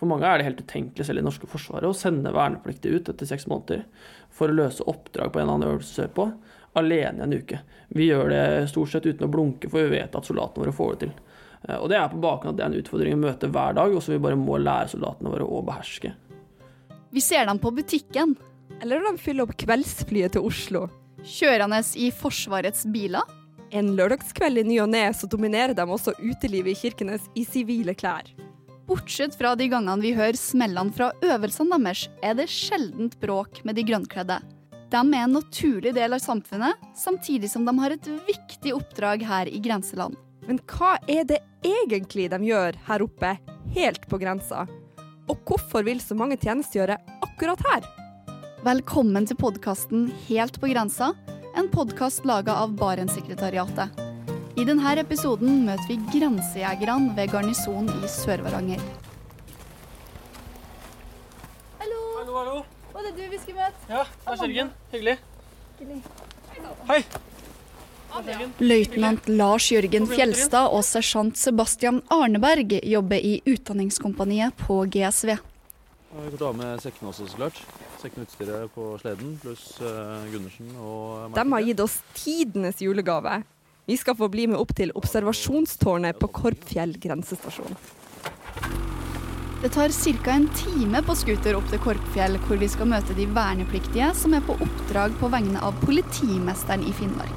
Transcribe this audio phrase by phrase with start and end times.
[0.00, 3.28] For mange er det helt utenkelig selv i norske forsvaret å sende vernepliktige ut etter
[3.28, 3.82] seks måneder
[4.32, 6.24] for å løse oppdrag på en eller annen øvelse sørpå,
[6.80, 7.60] alene en uke.
[7.92, 10.94] Vi gjør det stort sett uten å blunke, for vi vet at soldatene våre får
[10.94, 11.12] det til.
[11.66, 13.76] Eh, og det er på bakgrunn av at det er en utfordring å møte hver
[13.76, 16.14] dag, og som vi bare må lære soldatene våre å beherske.
[17.10, 18.36] Vi ser dem på butikken.
[18.80, 20.86] Eller når de fyller opp kveldsflyet til Oslo.
[21.26, 23.36] Kjørende i Forsvarets biler.
[23.76, 27.94] En lørdagskveld i ny og ne så dominerer de også utelivet i Kirkenes i sivile
[27.98, 28.30] klær.
[28.90, 33.78] Bortsett fra de gangene vi hører smellene fra øvelsene deres, er det sjeldent bråk med
[33.78, 34.40] de grønnkledde.
[34.90, 39.46] De er en naturlig del av samfunnet, samtidig som de har et viktig oppdrag her
[39.46, 40.18] i grenseland.
[40.48, 43.32] Men hva er det egentlig de gjør her oppe,
[43.78, 44.66] helt på grensa?
[45.30, 47.86] Og hvorfor vil så mange tjenestegjøre akkurat her?
[48.66, 51.14] Velkommen til podkasten Helt på grensa,
[51.54, 54.09] en podkast laga av Barentssekretariatet.
[54.58, 58.80] I denne episoden møter vi grensejegerne ved garnisonen i Sør-Varanger.
[61.78, 62.00] Hallo.
[62.18, 62.56] Hallo, hallo.
[62.92, 63.84] Var det du vi skulle møte?
[63.88, 64.72] Ja, det er Kjørgen.
[64.92, 65.18] Hyggelig.
[66.90, 67.04] Hei.
[68.58, 75.36] Løytnant Lars Jørgen Fjelstad og sersjant Sebastian Arneberg jobber i Utdanningskompaniet på GSV.
[76.10, 77.62] Vi har ta med sekkene også, så klart.
[78.02, 83.38] Sekkene og utstyret på sleden, pluss uh, Gundersen og De har gitt oss tidenes julegave.
[83.90, 87.74] Vi skal få bli med opp til observasjonstårnet på Korpfjell grensestasjon.
[89.64, 90.30] Det tar ca.
[90.30, 94.46] en time på scooter opp til Korpfjell, hvor vi skal møte de vernepliktige som er
[94.46, 97.34] på oppdrag på vegne av politimesteren i Finnmark.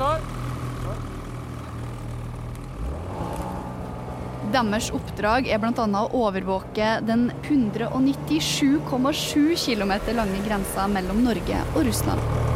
[0.00, 0.24] Klar?
[4.56, 5.84] Deres oppdrag er bl.a.
[5.84, 8.80] å overvåke den 197,7
[9.60, 12.47] km lange grensa mellom Norge og Russland.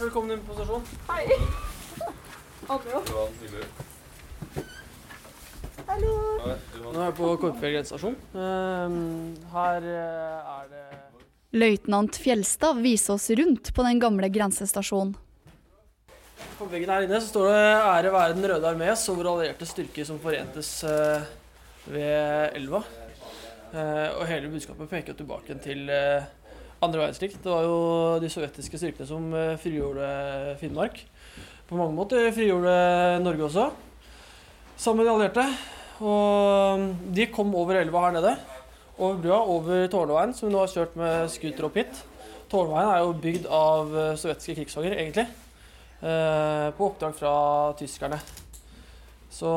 [0.00, 0.84] Velkommen inn på stasjonen.
[1.08, 1.24] Hei.
[5.88, 6.12] Hallo.
[6.38, 8.16] Nå er jeg på Korpfjell grensestasjon.
[8.34, 8.88] Uh,
[9.54, 10.84] Her uh, er det
[11.58, 15.14] Løytnant Fjelstad viser oss rundt på den gamle grensestasjonen.
[16.58, 19.66] På veggen her inne så står det 'Ære være Den røde armés og våre allierte
[19.66, 21.22] styrker som forentes uh,
[21.88, 22.84] ved elva'.
[23.68, 26.24] Eh, Og hele budskapet peker tilbake til eh,
[26.84, 27.34] andre verdenskrig.
[27.42, 27.78] Det var jo
[28.22, 30.08] de sovjetiske styrkene som eh, frigjorde
[30.60, 31.00] Finnmark.
[31.68, 32.74] På mange måter frigjorde
[33.24, 33.66] Norge også,
[34.78, 35.46] sammen med de allierte.
[35.98, 36.84] Og
[37.16, 38.36] de kom over elva her nede,
[38.96, 42.02] over brua, over Tårnveien, som vi nå har kjørt med scooter opp hit.
[42.48, 45.26] Tårnveien er jo bygd av eh, sovjetiske krigsfanger, egentlig.
[46.00, 47.32] eh, På oppdrag fra
[47.80, 48.20] tyskerne.
[49.34, 49.50] Så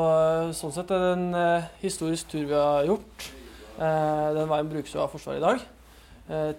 [0.52, 3.30] sånn sett er det en historisk tur vi har gjort.
[3.78, 5.62] Den veien brukes jo av Forsvaret i dag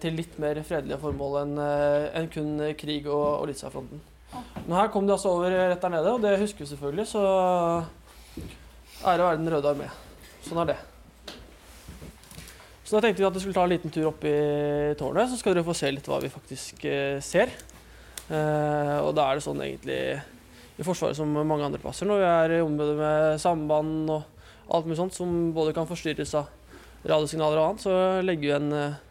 [0.02, 4.02] til litt mer fredelige formål enn en kun krig og, og Lizza-fronten.
[4.68, 7.22] Men her kom de altså over rett der nede, og det husker vi selvfølgelig, så
[9.04, 9.90] ære være Den røde armé.
[10.44, 10.80] Sånn er det.
[12.84, 14.38] Så da tenkte vi at vi skulle ta en liten tur opp i
[15.00, 17.54] tårnet, så skal dere få se litt hva vi faktisk eh, ser.
[18.28, 20.00] Eh, og da er det sånn egentlig
[20.74, 24.88] i Forsvaret som mange andre plasser, når vi er i områder med samband og alt
[24.88, 26.52] mulig sånt som både kan forstyrres av
[27.04, 27.96] radiosignaler og annet, så
[28.26, 29.02] legger vi en eh,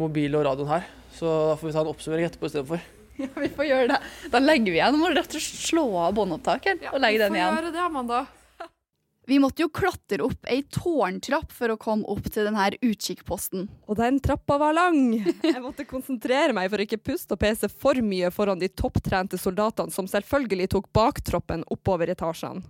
[0.00, 0.86] mobil og radioen her.
[1.14, 2.84] Så da får vi ta en oppsummering etterpå istedenfor.
[3.14, 3.98] Ja, vi får gjøre det.
[4.32, 4.96] Da legger vi igjen.
[4.98, 7.52] Må du rett og slett slå av båndopptakeren og legge den igjen.
[7.60, 8.24] gjøre det, Amanda.
[9.30, 13.68] Vi måtte jo klatre opp ei tårntrapp for å komme opp til denne utkikkposten.
[13.86, 14.98] Og den trappa var lang.
[15.46, 19.38] Jeg måtte konsentrere meg for å ikke puste og pese for mye foran de topptrente
[19.38, 22.66] soldatene som selvfølgelig tok baktroppen oppover etasjene.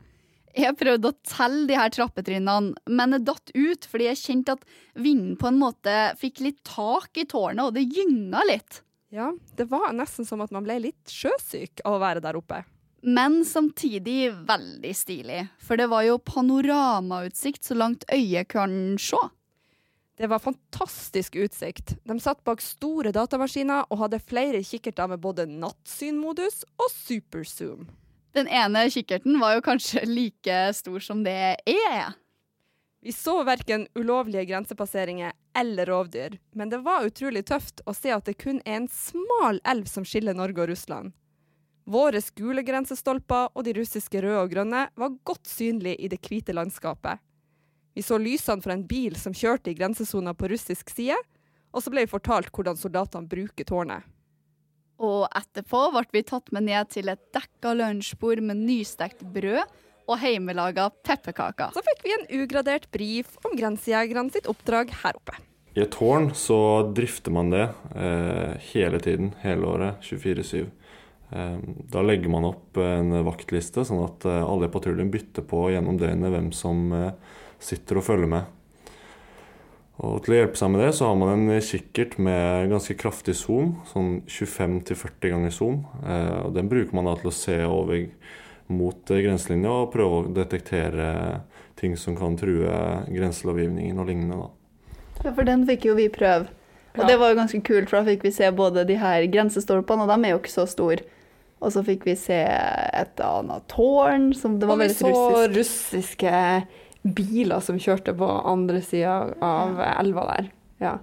[0.54, 4.66] Jeg prøvde å telle de her trappetrinnene, men det datt ut fordi jeg kjente at
[4.94, 8.82] vinden på en måte fikk litt tak i tårnet, og det gynga litt.
[9.14, 12.62] Ja, det var nesten som at man ble litt sjøsyk av å være der oppe.
[13.04, 19.20] Men samtidig veldig stilig, for det var jo panoramautsikt så langt øyet kan se.
[20.16, 21.96] Det var fantastisk utsikt.
[22.06, 27.88] De satt bak store datamaskiner og hadde flere kikkerter med både nattsynmodus og superzoom.
[28.34, 32.14] Den ene kikkerten var jo kanskje like stor som det er.
[33.04, 38.24] Vi så verken ulovlige grensepasseringer eller rovdyr, men det var utrolig tøft å se at
[38.24, 41.12] det kun er en smal elv som skiller Norge og Russland.
[41.84, 46.56] Våre gule grensestolper og de russiske røde og grønne var godt synlige i det hvite
[46.56, 47.20] landskapet.
[47.94, 51.20] Vi så lysene fra en bil som kjørte i grensesona på russisk side,
[51.76, 54.13] og så ble vi fortalt hvordan soldatene bruker tårnet.
[55.02, 59.64] Og etterpå ble vi tatt med ned til et dekka lunsjbord med nystekt brød
[60.04, 61.72] og hjemmelaga pepperkaker.
[61.74, 65.38] Så fikk vi en ugradert brief om grensejegerne sitt oppdrag her oppe.
[65.74, 66.56] I et tårn så
[66.94, 67.64] drifter man det
[67.98, 70.68] eh, hele tiden, hele året, 24-7.
[71.34, 71.56] Eh,
[71.90, 75.98] Da legger man opp en vaktliste, sånn at eh, alle i patruljen bytter på gjennom
[75.98, 78.53] døgnet hvem som eh, sitter og følger med.
[80.02, 83.36] Og Til å hjelpe seg med det, så har man en kikkert med ganske kraftig
[83.38, 85.84] zoom, sånn 25-40 ganger zoom.
[86.02, 88.08] Eh, og Den bruker man da til å se over
[88.74, 91.06] mot eh, grenselinja og prøve å detektere
[91.78, 92.74] ting som kan true
[93.06, 94.42] grenselovgivningen og lignende.
[94.48, 94.92] da.
[95.24, 96.48] Ja, for den fikk jo vi prøve.
[96.94, 97.06] Og Ja.
[97.06, 100.08] det var jo ganske kult, for da fikk vi se både de her grensestolpene, og
[100.10, 101.02] de er jo ikke så store.
[101.62, 105.04] Og så fikk vi se et annet tårn, som det var veldig russisk.
[105.16, 106.22] Og vi så russisk.
[106.22, 106.66] russiske
[107.04, 110.50] biler som kjørte på andre sida av elva der.
[110.80, 110.94] Ja.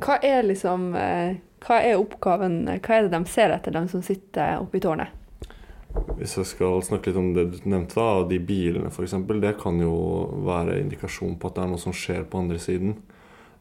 [0.00, 4.02] Hva er liksom eh, Hva er oppgaven Hva er det de ser etter, de som
[4.04, 5.16] sitter oppe i tårnet?
[6.18, 9.80] Hvis jeg skal snakke litt om det du nevnte, da, de bilene f.eks., det kan
[9.82, 9.94] jo
[10.46, 12.94] være indikasjon på at det er noe som skjer på andre siden.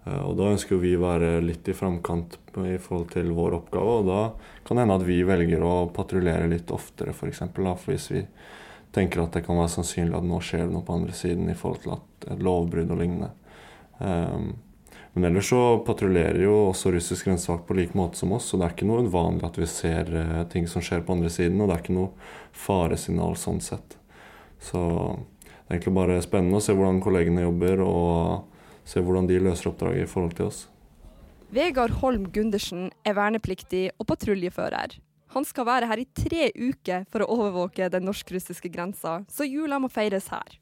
[0.05, 3.97] Eh, Og Da ønsker vi å være litt i framkant i forhold til vår oppgave.
[4.01, 4.21] Og da
[4.67, 7.41] kan det hende at vi velger å patruljere litt oftere, f.eks.
[7.87, 8.25] Hvis vi
[8.95, 11.57] tenker at det kan være sannsynlig at nå skjer det noe på andre siden i
[11.57, 13.29] forhold til at et lovbrudd og lignende.
[13.99, 14.51] Um,
[15.13, 18.67] men ellers så patruljerer jo også russisk grensevakt på lik måte som oss, så det
[18.67, 21.69] er ikke noe uvanlig at vi ser uh, ting som skjer på andre siden, og
[21.69, 22.29] det er ikke noe
[22.65, 23.97] faresignal sånn sett.
[24.63, 29.41] Så det er egentlig bare spennende å se hvordan kollegene jobber, og se hvordan de
[29.43, 30.63] løser oppdraget i forhold til oss.
[31.53, 34.99] Vegard Holm Gundersen er vernepliktig og patruljefører.
[35.35, 39.77] Han skal være her i tre uker for å overvåke den norsk-russiske grensa, så jula
[39.81, 40.57] må feires her.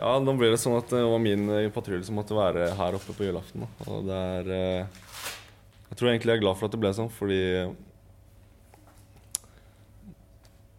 [0.00, 2.96] Ja, nå ble det sånn at det var min eh, patrulje som måtte være her
[2.96, 3.66] oppe på julaften.
[3.84, 5.00] Og det er eh,
[5.90, 7.40] Jeg tror egentlig jeg er glad for at det ble sånn, fordi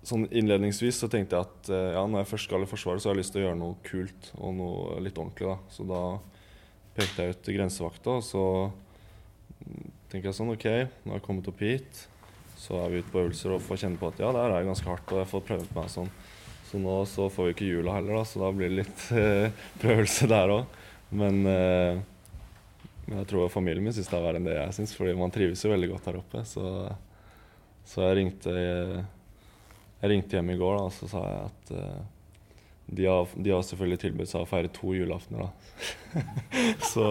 [0.02, 3.12] Sånn innledningsvis så tenkte jeg at eh, ja, når jeg først skal i Forsvaret, så
[3.12, 5.52] har jeg lyst til å gjøre noe kult og noe litt ordentlig.
[5.52, 5.60] da.
[5.70, 6.02] Så da
[6.98, 8.46] pekte jeg ut grensevakta, og så
[9.62, 10.66] mm, tenker jeg sånn OK,
[11.06, 12.08] nå har jeg kommet opp hit.
[12.62, 14.90] Så er vi ute på øvelser og får kjenne på at ja, det er ganske
[14.90, 16.12] hardt, og jeg får prøvd meg sånn.
[16.70, 19.64] Så nå så får vi ikke jula heller, da, så da blir det litt eh,
[19.82, 20.78] prøvelse der òg.
[21.18, 22.04] Men eh,
[23.12, 25.66] jeg tror familien min syns det er verre enn det jeg syns, fordi man trives
[25.66, 26.44] jo veldig godt her oppe.
[26.48, 26.68] Så,
[27.90, 28.54] så jeg ringte
[30.02, 31.98] jeg ringte hjem i går da, og så sa jeg at eh,
[32.92, 35.50] de, har, de har selvfølgelig tilbudt seg å feire to julaftener.
[35.50, 36.24] da.
[36.92, 37.10] så,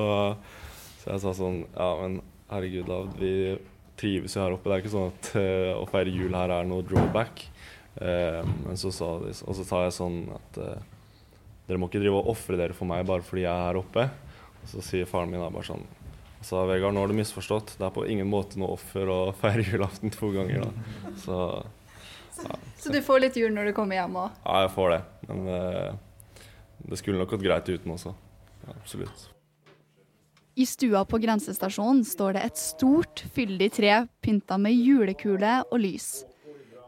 [1.02, 2.18] så jeg sa sånn Ja, men
[2.50, 3.34] herregud, da, vi
[4.00, 4.70] trives jo her oppe.
[4.70, 7.44] Det er ikke sånn at uh, å feire jul her er noe drawback.
[8.00, 10.84] Uh, men så sa de, og så sa jeg sånn at eh,
[11.66, 14.06] dere må ikke drive og ofre dere for meg bare fordi jeg er her oppe.
[14.60, 15.88] Og så sier faren min da bare sånn
[16.40, 17.74] Altså, Vegard, nå har du misforstått.
[17.76, 21.10] Det er på ingen måte noe offer å feire julaften to ganger, da.
[21.20, 21.36] Så
[22.80, 24.38] Så du får litt jul når du kommer hjem òg.
[24.46, 25.00] ja, jeg får det.
[25.28, 25.42] Men
[26.88, 28.14] det skulle nok gått greit uten også.
[28.64, 29.26] Ja, absolutt.
[30.60, 36.08] I stua på grensestasjonen står det et stort, fyldig tre pynta med julekule og lys.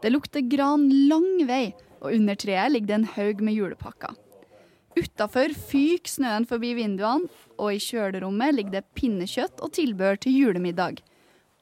[0.03, 1.71] Det lukter gran lang vei,
[2.03, 4.13] og under treet ligger det en haug med julepakker.
[4.93, 11.01] Utafor fyker snøen forbi vinduene, og i kjølerommet ligger det pinnekjøtt og tilbehør til julemiddag.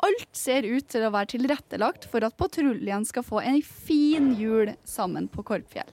[0.03, 4.73] Alt ser ut til å være tilrettelagt for at patruljen skal få en fin jul
[4.83, 5.87] sammen på Korpfjell.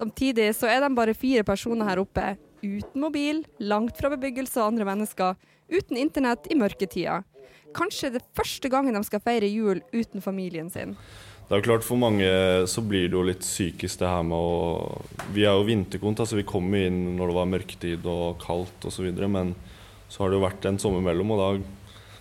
[0.00, 2.32] Samtidig så er de bare fire personer her oppe,
[2.64, 5.38] uten mobil, langt fra bebyggelse og andre mennesker,
[5.70, 7.20] uten internett i mørketida.
[7.76, 10.96] Kanskje det første gangen de skal feire jul uten familien sin.
[11.46, 12.26] Det er jo klart For mange
[12.70, 15.00] så blir det jo litt psykisk det her med å
[15.34, 19.10] Vi er jo vinterkont, altså vi kom inn når det var mørketid og kaldt osv.
[19.26, 19.54] Men
[20.10, 21.50] så har det jo vært en sommer mellom, og da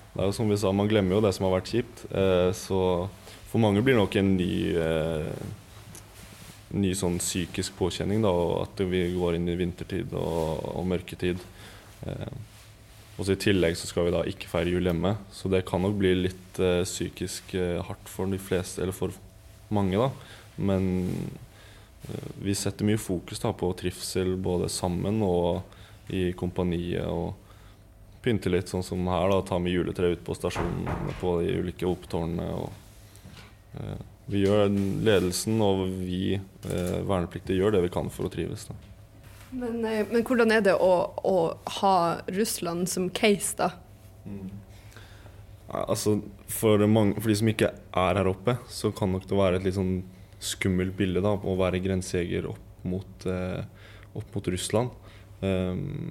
[0.09, 2.01] det er jo som vi sa, man glemmer jo det som har vært kjipt.
[2.09, 2.79] Eh, så
[3.51, 5.29] for mange blir det nok en ny eh,
[6.75, 8.31] ny sånn psykisk påkjenning, da,
[8.63, 11.41] at vi går inn i vintertid og, og mørketid.
[13.19, 15.83] Og så I tillegg så skal vi da ikke feire jul hjemme, så det kan
[15.83, 19.11] nok bli litt eh, psykisk eh, hardt for de fleste, eller for
[19.75, 20.07] mange, da.
[20.55, 20.87] Men
[22.07, 27.03] eh, vi setter mye fokus da på trivsel både sammen og i kompaniet.
[27.11, 27.35] og
[28.23, 31.87] Pynte litt sånn som her, da, ta med juletre ut på stasjonen på de ulike
[31.87, 32.47] opptårnene.
[32.55, 33.99] og eh,
[34.29, 34.67] vi gjør
[35.03, 38.67] Ledelsen og vi eh, vernepliktige gjør det vi kan for å trives.
[38.69, 38.75] da.
[39.51, 40.93] Men, eh, men hvordan er det å,
[41.25, 41.35] å
[41.79, 41.95] ha
[42.35, 43.71] Russland som case, da?
[44.25, 44.49] Mm.
[45.69, 46.15] Altså,
[46.49, 49.67] for, mange, for de som ikke er her oppe, så kan nok det være et
[49.67, 49.99] litt sånn
[50.39, 53.61] skummelt bilde da, å være grensejeger opp mot, eh,
[54.17, 54.95] opp mot Russland.
[55.39, 56.09] Um,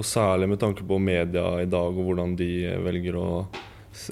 [0.00, 3.26] og særlig med tanke på media i dag og hvordan de velger å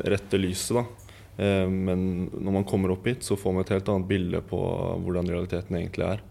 [0.05, 0.77] rette lyset.
[0.77, 1.09] da.
[1.39, 4.59] Eh, men når man kommer opp hit, så får man et helt annet bilde på
[5.05, 6.25] hvordan realiteten egentlig er.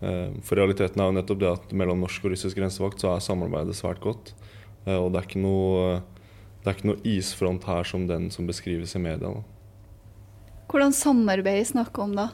[0.00, 3.24] Eh, for realiteten er jo nettopp det at mellom norsk og russisk grensevakt så er
[3.24, 4.32] samarbeidet svært godt.
[4.86, 6.00] Eh, og det er ikke noe
[6.58, 9.30] det er ikke noe isfront her som den som beskrives i media.
[9.30, 10.58] Da.
[10.68, 12.28] Hvordan samarbeid snakker om da?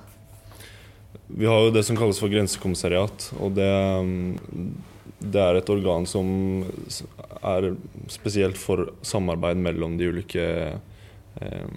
[1.29, 3.29] Vi har jo det som kalles for grensekommissariat.
[3.39, 3.69] og det,
[4.05, 4.75] mm,
[5.21, 6.65] det er et organ som
[7.43, 7.75] er
[8.13, 10.45] spesielt for samarbeid mellom de ulike
[11.41, 11.69] eh,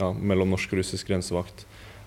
[0.00, 1.65] ja, mellom norsk og russisk grensevakt.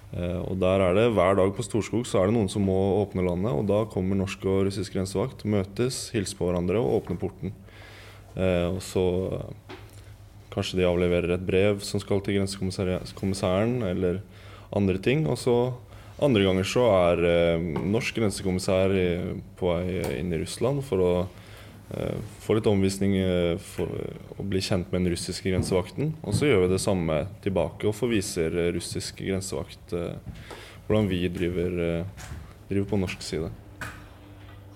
[0.10, 2.78] Eh, og der er det Hver dag på Storskog så er det noen som må
[3.04, 3.54] åpne landet.
[3.54, 7.54] og Da kommer norsk og russisk grensevakt, møtes, hilser på hverandre og åpner porten.
[8.36, 9.06] Eh, og så
[10.50, 14.24] kanskje de avleverer et brev som skal til grensekommissæren, eller
[14.74, 15.28] andre ting.
[15.30, 15.58] Og så
[16.20, 18.96] andre ganger så er eh, norsk grensekommissær
[19.60, 21.38] på vei inn i Russland for å eh,
[22.46, 23.90] få litt omvisning eh, for
[24.38, 26.12] å bli kjent med den russiske grensevakten.
[26.22, 30.14] Og så gjør vi det samme tilbake og forviser eh, russisk grensevakt eh,
[30.88, 32.30] hvordan vi driver, eh,
[32.70, 33.50] driver på norsk side.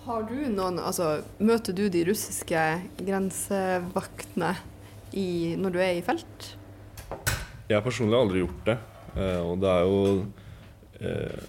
[0.04, 2.60] Har du noen, altså Møter du de russiske
[3.00, 4.56] grensevaktene
[5.16, 6.50] i, når du er i felt?
[7.70, 8.78] Jeg personlig har aldri gjort det.
[9.16, 10.00] eh, og det er jo
[11.00, 11.44] eh,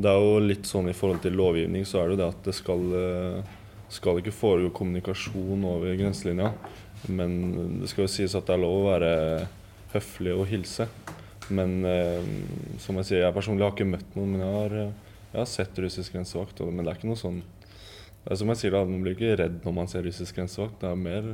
[0.00, 2.44] Det er jo litt sånn i forhold til lovgivning, så er det jo det at
[2.46, 3.56] det skal, eh,
[3.90, 6.52] skal ikke foregå kommunikasjon over grenselinja.
[7.08, 9.14] Men det skal jo sies at det er lov å være
[9.94, 10.86] høflig og hilse.
[11.50, 12.26] Men eh,
[12.82, 15.50] som jeg sier, jeg personlig har ikke møtt noen, men jeg har, eh, jeg har
[15.50, 16.62] sett russisk grensevakt.
[16.62, 17.42] Men det er ikke noe sånn
[18.20, 20.80] det er som jeg sier, da, Man blir ikke redd når man ser russisk grensevakt.
[20.82, 21.30] Det er mer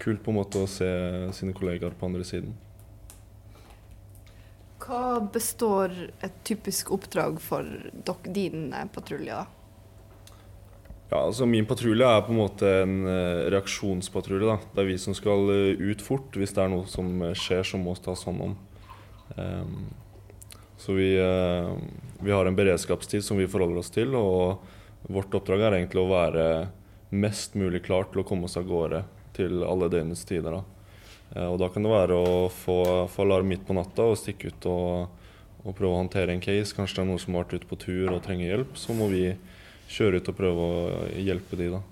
[0.00, 0.88] kult på en måte å se
[1.36, 2.52] sine kollegaer på andre siden.
[4.80, 5.92] Hva består
[6.24, 7.66] et typisk oppdrag for
[8.06, 9.42] dok, din eh, patrulje?
[11.10, 14.46] Ja, altså Min patrulje er på en måte en eh, reaksjonspatrulje.
[14.46, 14.58] da.
[14.74, 17.66] Det er vi som skal eh, ut fort hvis det er noe som eh, skjer
[17.66, 18.52] som må tas hånd om.
[19.34, 19.88] Um,
[20.80, 21.74] så vi, uh,
[22.22, 24.62] vi har en beredskapstid som vi forholder oss til, og
[25.12, 26.46] vårt oppdrag er egentlig å være
[27.10, 29.04] mest mulig klar til å komme oss av gårde
[29.36, 30.56] til alle døgnets tider.
[30.56, 30.96] da.
[31.34, 34.54] Uh, og da kan det være å få, få alarm midt på natta og stikke
[34.54, 35.30] ut og,
[35.64, 36.74] og prøve å håndtere en case.
[36.74, 38.78] Kanskje det er noen som har vært ute på tur og trenger hjelp.
[38.78, 39.24] Så må vi
[39.90, 41.82] kjøre ut og prøve å hjelpe de, da.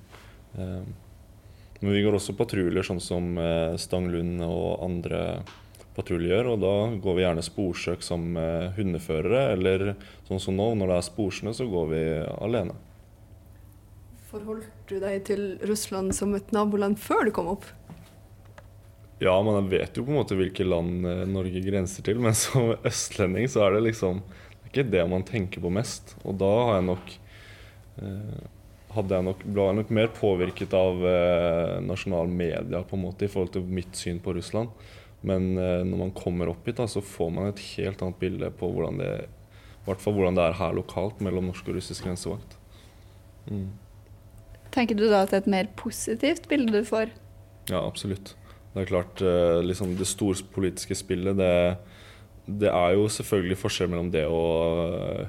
[0.58, 0.82] Eh,
[1.78, 5.22] Men vi går også patruljer, sånn som eh, Stanglund og andre
[5.94, 6.46] patruljer.
[6.50, 8.34] Og da går vi gjerne sporsøk som
[8.78, 9.92] hundeførere, eller
[10.26, 12.02] sånn som nå, når det er sporsnø, så går vi
[12.38, 12.74] alene.
[14.28, 17.64] Forholdt du deg til Russland som et naboland før du kom opp?
[19.18, 22.74] Ja, man vet jo på en måte hvilke land eh, Norge grenser til, men som
[22.86, 26.12] østlending så er det liksom det er ikke det man tenker på mest.
[26.28, 27.27] Og da har jeg nok eh,
[28.94, 33.26] hadde jeg nok, ble jeg nok mer påvirket av eh, nasjonal media på en måte
[33.26, 34.72] i forhold til mitt syn på Russland.
[35.26, 38.50] Men eh, når man kommer opp hit, da, så får man et helt annet bilde
[38.58, 39.12] på hvordan det,
[39.84, 42.56] hvordan det er her lokalt mellom norsk og russisk grensevakt.
[43.48, 43.70] Mm.
[44.74, 47.12] Tenker du da at det er et mer positivt bilde du får?
[47.68, 48.34] Ja, absolutt.
[48.72, 51.52] Det er klart, eh, liksom det storpolitiske spillet, det,
[52.48, 55.24] det er jo selvfølgelig forskjell mellom det og eh,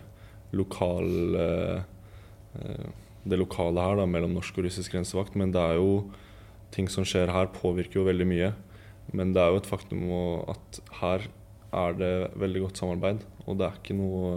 [0.56, 1.98] lokal eh, eh,
[2.54, 5.36] Det lokale her, da, mellom norsk og russisk grensevakt.
[5.40, 6.06] Men det er jo
[6.76, 8.54] ting som skjer her, påvirker jo veldig mye.
[9.14, 10.06] Men det er jo et faktum
[10.52, 11.28] at her
[11.70, 13.26] er det veldig godt samarbeid.
[13.46, 14.32] Og det er ikke noe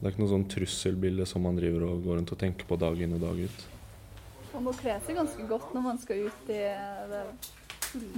[0.00, 2.78] det er ikke noe sånn trusselbilde som man driver og går rundt og tenker på
[2.80, 3.64] dag inn og dag ut.
[4.54, 6.60] Man må kle seg ganske godt når man skal ut i
[7.10, 7.24] det.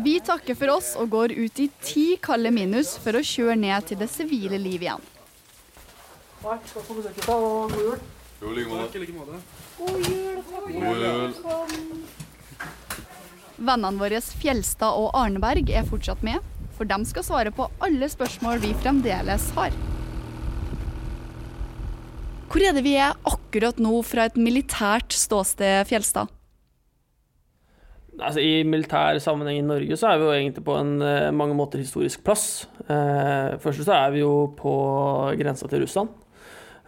[0.05, 3.89] Vi takker for oss og går ut i ti kalde minus for å kjøre ned
[3.89, 5.11] til det sivile liv igjen.
[6.43, 8.05] Takk, takk for besøket, og god jul.
[8.43, 8.83] Jo, like måte.
[8.89, 9.39] Takk i like måte.
[9.79, 11.33] God jul.
[13.63, 16.43] Vennene våre Fjelstad og Arneberg er fortsatt med,
[16.75, 19.77] for de skal svare på alle spørsmål vi fremdeles har.
[22.51, 26.33] Hvor er det vi er akkurat nå fra et militært ståsted, Fjelstad?
[28.19, 31.55] Altså, I militær sammenheng i Norge så er vi jo egentlig på en eh, mange
[31.57, 32.67] måter historisk plass.
[32.85, 34.75] Eh, først så er vi jo på
[35.39, 36.13] grensa til Russland.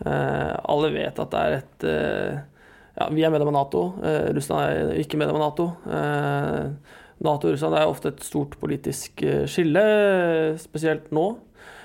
[0.03, 2.43] Eh, alle vet at det er et eh,
[2.95, 3.85] Ja, vi er medlem av Nato.
[4.07, 5.69] Eh, Russland er ikke medlem av Nato.
[7.25, 9.85] Nato og Russland er ofte et stort politisk skille,
[10.63, 11.25] spesielt nå.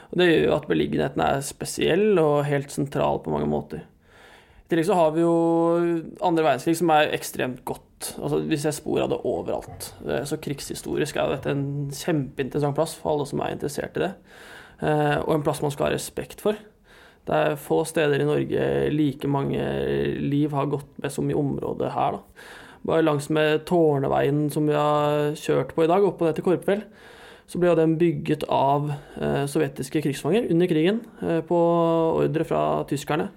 [0.09, 3.85] Og Det gjør jo at beliggenheten er spesiell og helt sentral på mange måter.
[3.85, 5.33] I tillegg så har vi jo
[6.21, 8.11] andre verdenskrig som er ekstremt godt.
[8.21, 9.91] Altså, vi ser spor av det overalt.
[10.29, 14.11] Så krigshistorisk er dette en kjempeinteressant plass for alle som er interessert i det.
[15.25, 16.57] Og en plass man skal ha respekt for.
[17.27, 19.61] Det er få steder i Norge like mange
[20.21, 22.17] liv har gått med som i området her.
[22.17, 22.47] Da.
[22.89, 26.47] Bare langs med Tårneveien som vi har kjørt på i dag, opp og ned til
[26.47, 26.85] Korpfjell,
[27.49, 31.59] så ble den bygget av eh, sovjetiske krigsfanger under krigen eh, på
[32.23, 33.29] ordre fra tyskerne.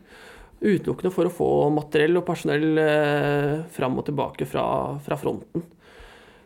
[0.62, 4.67] Utelukkende for å få materiell og personell eh, fram og tilbake fra,
[5.03, 5.65] fra fronten.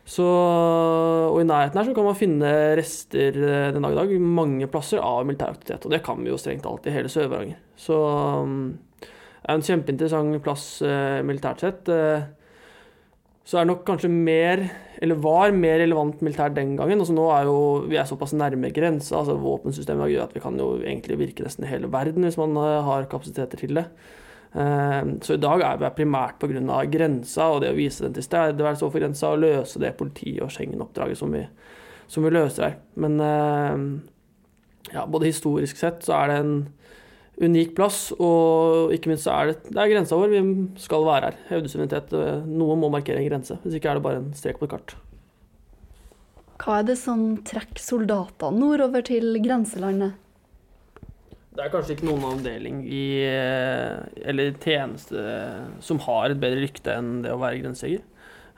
[0.07, 2.49] Så, og i nærheten her så kan man finne
[2.79, 5.83] rester eh, den dag i dag mange plasser av militær aktivitet.
[5.83, 7.59] Og det kan vi jo strengt talt i hele Sør-Varanger.
[7.75, 7.97] Så
[9.01, 9.09] det
[9.43, 11.91] er en kjempeinteressant plass eh, militært sett.
[11.91, 12.23] Eh,
[13.47, 14.63] så er det nok kanskje mer,
[15.03, 17.03] eller var mer relevant militært den gangen.
[17.03, 17.59] Altså nå er jo
[17.91, 19.19] vi er såpass nærme grensa.
[19.19, 22.55] altså Våpensystemet gjør at vi kan jo egentlig virke nesten i hele verden hvis man
[22.59, 23.85] har kapasiteter til det.
[24.57, 26.85] Eh, Så i dag er vi primært pga.
[26.89, 30.49] grensa og det å vise den til tilstedeværelse overfor grensa og løse det politi- og
[30.49, 31.35] Schengen-oppdraget som,
[32.07, 32.75] som vi løser her.
[32.95, 36.67] Men eh, ja, både historisk sett så er det en
[37.37, 40.31] unik plass, og ikke minst så er det, det er grensa vår.
[40.33, 41.35] Vi skal være her.
[41.51, 42.13] Hevde suverenitet.
[42.17, 43.59] eh, Noe må markere en grense.
[43.63, 44.95] Hvis ikke er det bare en strek på et kart.
[46.57, 50.17] Hva er det som trekker soldatene nordover til grenselandet?
[51.57, 53.95] Det er kanskje ikke noen avdeling i eh,
[54.29, 55.23] eller tjeneste
[55.81, 58.03] som har et bedre rykte enn det å være grensejeger.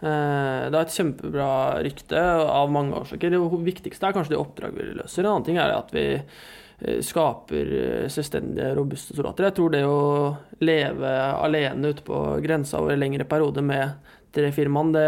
[0.03, 1.51] Eh, Det har et kjempebra
[1.85, 3.31] rykte av mange årsaker.
[3.31, 5.23] Det viktigste er kanskje det oppdraget vi løser.
[5.23, 7.71] En annen ting er at vi eh, skaper
[8.11, 9.47] selvstendige, robuste soldater.
[9.47, 13.95] Jeg tror det å leve alene ute på grensa over en lengre periode med
[14.35, 15.07] tre-fire mann, det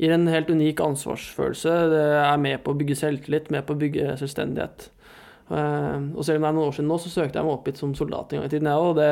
[0.00, 1.78] gir en helt unik ansvarsfølelse.
[1.92, 4.88] Det er med på å bygge selvtillit, med på å bygge selvstendighet.
[5.46, 7.68] Eh, og selv om det er noen år siden nå, så søkte jeg meg opp
[7.70, 8.98] hit som soldat en gang i tiden, jeg òg.
[8.98, 9.10] Det,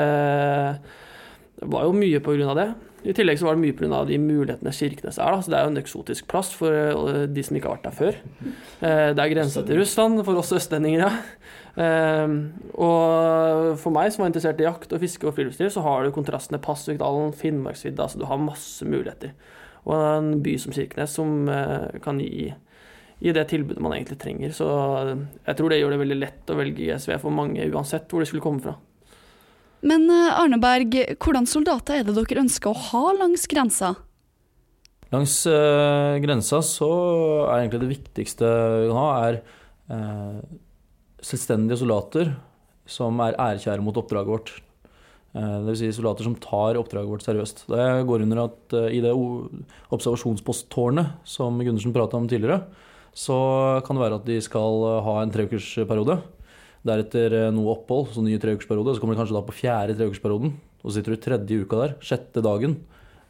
[1.60, 2.68] det var jo mye av det.
[3.04, 5.34] I tillegg så var det mye av de mulighetene Kirkenes er.
[5.34, 5.42] Da.
[5.44, 7.98] Så det er jo en eksotisk plass for eh, de som ikke har vært der
[8.00, 8.18] før.
[8.80, 11.12] Eh, det er grensa til Russland for oss østlendinger, ja.
[11.74, 16.14] Og for meg som var interessert i jakt og fiske og friluftsliv, så har du
[16.14, 18.06] kontrastene Pasvikdalen, Finnmarksvidda.
[18.06, 19.34] så du har masse muligheter.
[19.82, 21.50] Og en by som Kirkenes som
[22.04, 22.52] kan gi
[23.21, 24.54] i det tilbudet man egentlig trenger.
[24.56, 28.25] Så jeg tror det gjør det veldig lett å velge GSV for mange, uansett hvor
[28.25, 28.75] de skulle komme fra.
[29.85, 33.92] Men Arneberg, Arne Berg, hvordan soldater er det dere ønsker å ha langs grensa?
[35.12, 36.90] Langs eh, grensa så
[37.52, 39.42] er egentlig det viktigste vi kan ha, er
[39.92, 40.38] eh,
[41.25, 42.30] selvstendige soldater
[42.88, 44.49] som er ærekjære mot oppdraget vårt.
[45.35, 47.59] Eh, det vil si soldater som tar oppdraget vårt seriøst.
[47.71, 52.58] Det går under at eh, i det observasjonsposttårnet som Gundersen prata om tidligere,
[53.14, 53.38] så
[53.86, 56.18] kan det være at de skal eh, ha en treukersperiode.
[56.84, 58.96] Deretter eh, noe opphold, så ny treukersperiode.
[58.96, 60.56] Så kommer de kanskje da på fjerde treukersperioden.
[60.82, 62.80] Og så sitter du tredje uka der, sjette dagen.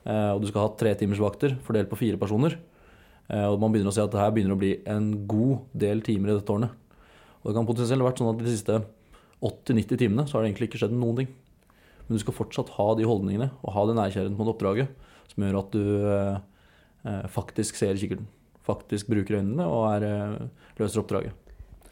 [0.08, 2.58] Eh, og du skal ha tre timers vakter fordelt på fire personer.
[3.24, 6.28] Og man begynner å se at det her begynner å bli en god del timer
[6.28, 6.74] i dette tårnet.
[7.40, 8.76] Og det kan potensielt vært sånn at de siste
[9.40, 11.30] 80-90 timene så har det egentlig ikke skjedd noen ting.
[12.04, 15.60] Men du skal fortsatt ha de holdningene og ha den nærkjærligheten på oppdraget som gjør
[15.62, 18.28] at du eh, faktisk ser kikkerten.
[18.64, 21.32] Faktisk bruker øynene og er, eh, løser oppdraget.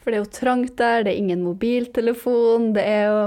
[0.02, 3.22] For det er jo trangt der, det er ingen mobiltelefon, det er jo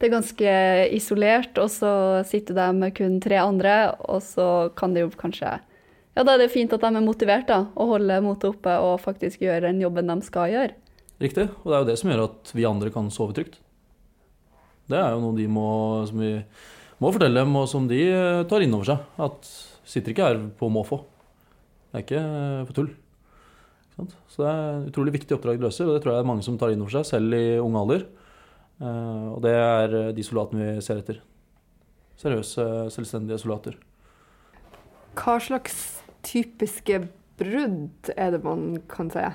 [0.00, 0.54] det er ganske
[0.92, 1.90] isolert, og så
[2.26, 5.60] sitter de med kun tre andre, og så kan det jo kanskje
[6.14, 9.00] Ja, da er det fint at de er motivert, da, og holder motet oppe og
[9.02, 10.76] faktisk gjør den jobben de skal gjøre.
[11.18, 11.48] Riktig.
[11.64, 13.58] Og det er jo det som gjør at vi andre kan sove trygt.
[14.86, 15.66] Det er jo noe de må,
[16.06, 16.30] som vi
[17.02, 19.02] må fortelle dem, og som de eh, tar inn over seg.
[19.26, 19.50] At
[19.88, 21.00] sitter ikke her på måfå.
[21.94, 22.88] Det er ikke eh, for tull.
[22.90, 24.14] Ikke sant?
[24.26, 26.30] Så det er et utrolig viktig oppdrag de løser, og det tror jeg det er
[26.32, 28.02] mange som tar inn over seg, selv i ung alder.
[28.82, 31.20] Eh, Og det er eh, de soldatene vi ser etter.
[32.18, 33.78] Seriøse, selvstendige soldater.
[35.14, 35.78] Hva slags
[36.26, 36.98] typiske
[37.38, 39.28] brudd er det man kan se?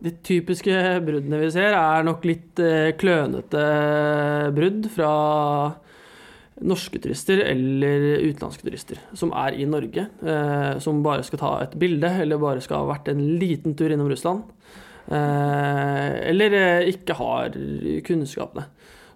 [0.00, 0.72] De typiske
[1.04, 2.60] bruddene vi ser, er nok litt
[3.00, 3.64] klønete
[4.56, 5.12] brudd fra
[6.64, 10.08] norske turister eller utenlandske turister som er i Norge.
[10.22, 13.92] Eh, som bare skal ta et bilde, eller bare skal ha vært en liten tur
[13.94, 14.48] innom Russland.
[15.08, 17.54] Eh, eller eh, ikke har
[18.06, 18.66] kunnskapene.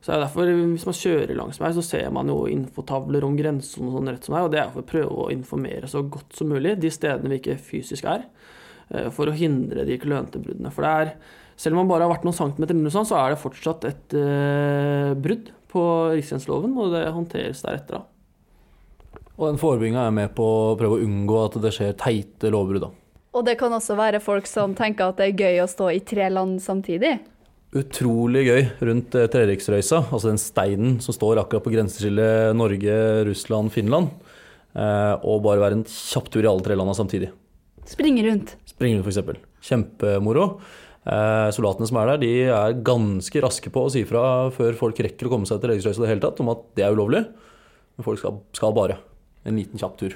[0.02, 3.36] Så det er derfor, Hvis man kjører langs meg, så ser man jo infotavler om
[3.38, 6.02] grensen, og sånn rett som er, og det er for å prøve å informere så
[6.02, 8.26] godt som mulig de stedene vi ikke fysisk er.
[8.90, 10.72] eh, For å hindre de klønete bruddene.
[10.74, 11.14] For det er,
[11.56, 15.14] selv om man bare har vært noen centimeter inne, så er det fortsatt et eh,
[15.14, 15.82] brudd på
[16.14, 18.02] riksgrenseloven, og det håndteres deretter.
[18.02, 19.22] da.
[19.38, 22.84] Og den forebygginga er med på å prøve å unngå at det skjer teite lovbrudd.
[22.86, 22.90] da.
[23.32, 26.02] Og det kan også være folk som tenker at det er gøy å stå i
[26.04, 27.16] tre land samtidig.
[27.72, 33.72] Utrolig gøy rundt eh, Treriksrøysa, altså den steinen som står akkurat på grenseskillet Norge, Russland,
[33.72, 34.12] Finland.
[34.76, 37.30] Eh, og bare være en kjapp tur i alle tre landa samtidig.
[37.88, 38.52] Springe rundt.
[38.68, 39.40] Springe rundt, f.eks.
[39.64, 40.46] Kjempemoro.
[41.02, 45.00] Eh, soldatene som er der, de er ganske raske på å si fra før folk
[45.02, 47.24] rekker å komme seg til Treriksrøysa i det hele tatt, om at det er ulovlig.
[47.96, 49.00] Men folk skal, skal bare.
[49.42, 50.14] En liten kjapp tur.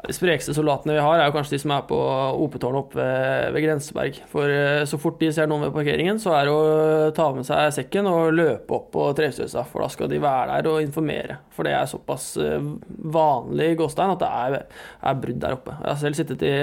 [0.00, 1.96] De sprekeste soldatene vi har, er jo kanskje de som er på
[2.40, 4.20] OP-tårnet oppe ved, ved Grenseberg.
[4.32, 7.46] For eh, så fort de ser noen ved parkeringen, så er det å ta med
[7.46, 9.66] seg sekken og løpe opp på Trevstøysa.
[9.68, 11.36] For da skal de være der og informere.
[11.54, 12.70] For det er såpass eh,
[13.12, 14.56] vanlig i Gåstein at det er,
[15.12, 15.76] er brudd der oppe.
[15.78, 16.56] Jeg har selv sittet i,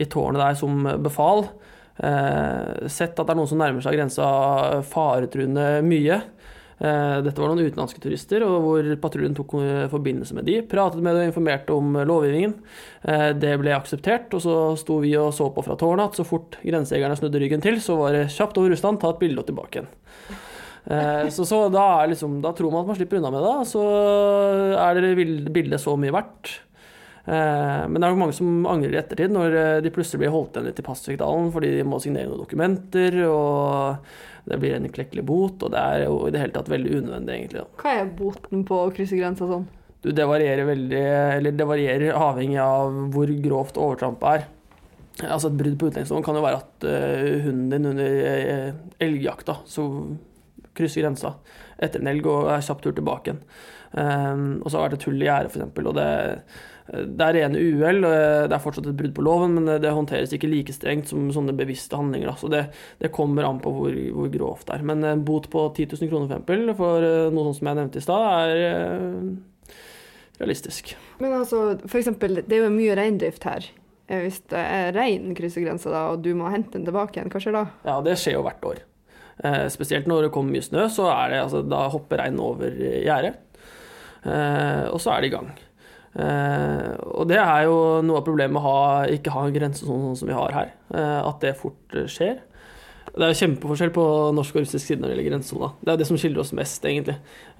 [0.00, 1.50] i tårnet der som befal.
[1.98, 4.26] Eh, sett at det er noen som nærmer seg grensa
[4.88, 6.20] faretruende mye.
[6.80, 10.60] Eh, dette var noen utenlandske turister, og hvor patruljen tok eh, forbindelse med de.
[10.68, 12.56] Pratet med dem og informerte om lovgivningen.
[13.40, 16.58] Det ble akseptert, og så sto vi og så på fra tårnet at så fort
[16.60, 19.80] grensejegerne snudde ryggen til, så var det kjapt over Russland, ta et bilde og tilbake
[19.80, 19.92] igjen.
[21.30, 23.82] Så, så da, liksom, da, tror man at man slipper unna med det, så
[24.80, 26.54] er det bildet så mye verdt.
[27.30, 29.52] Men det er nok mange som angrer i ettertid, når
[29.84, 33.20] de plutselig blir holdt igjen litt i Pasvikdalen fordi de må signere noen dokumenter.
[33.28, 34.00] og
[34.50, 37.34] det blir en klekkelig bot, og det er jo i det hele tatt veldig unødvendig,
[37.36, 37.66] egentlig.
[37.82, 39.66] Hva er boten på å krysse grensa sånn?
[40.00, 41.02] Du, det varierer veldig,
[41.36, 44.48] eller det varierer avhengig av hvor grovt overtrampet er.
[45.28, 48.70] Altså Et brudd på utlendingsloven kan jo være at uh, hunden din under uh,
[49.04, 49.84] elgjakta så
[50.78, 51.34] krysser grensa
[51.82, 53.42] etter en elg og er kjapt tur tilbake igjen.
[53.90, 55.84] Um, og så har det vært et hull i gjerdet, f.eks.
[55.84, 56.08] Og det,
[56.90, 58.02] det er rene uhell.
[58.02, 61.54] Det er fortsatt et brudd på loven, men det håndteres ikke like strengt som sånne
[61.56, 62.32] bevisste handlinger.
[62.40, 62.64] Så det,
[63.02, 64.86] det kommer an på hvor, hvor, grovt det er.
[64.90, 67.78] Men en bot på 10 000 kroner for, eksempel, for eh, noe sånt som jeg
[67.78, 69.78] nevnte i stad, er eh,
[70.40, 70.94] realistisk.
[71.22, 73.70] Men altså, for eksempel, det er jo mye reindrift her.
[74.10, 77.30] Eh, hvis det er rein krysser grensa da, og du må hente den tilbake igjen,
[77.30, 77.66] hva skjer da?
[77.86, 78.86] Ja, det skjer jo hvert år.
[79.72, 83.38] spesielt når det kommer mye snø, så er det, altså, da hopper reinen over gjerdet.
[84.26, 85.54] og så er det i gang.
[86.10, 88.78] Uh, og det er jo noe av problemet med å ha,
[89.14, 90.72] ikke ha en grense sånn, sånn som vi har her.
[90.90, 92.40] Uh, at det fort uh, skjer.
[93.10, 94.04] Det er jo kjempeforskjell på
[94.36, 95.70] norsk og russisk side når det gjelder grensesona.
[95.80, 97.16] Det er det som skiller oss mest, egentlig.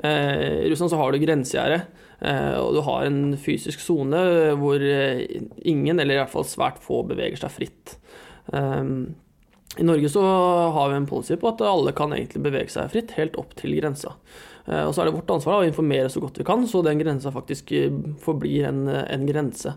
[0.07, 1.79] I Russland så har du grensegjerde,
[2.61, 4.21] og du har en fysisk sone
[4.61, 7.97] hvor ingen, eller i hvert fall svært få, beveger seg fritt.
[8.55, 10.23] I Norge så
[10.77, 13.75] har vi en policy på at alle kan egentlig bevege seg fritt, helt opp til
[13.81, 14.15] grensa.
[14.67, 17.01] Eh, og så er det vårt ansvar å informere så godt vi kan, så den
[17.01, 17.91] grensa faktisk eh,
[18.23, 19.75] forblir en, en grense.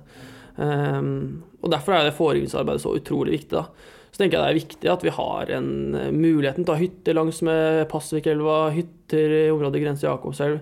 [0.54, 3.58] Um, og Derfor er det forebyggingsarbeidet så utrolig viktig.
[3.58, 4.02] da.
[4.14, 5.70] Så tenker jeg det er viktig at vi har en
[6.14, 10.60] muligheten til å ha hytter langs med Pasvikelva, hytter i området grense Jakobselv.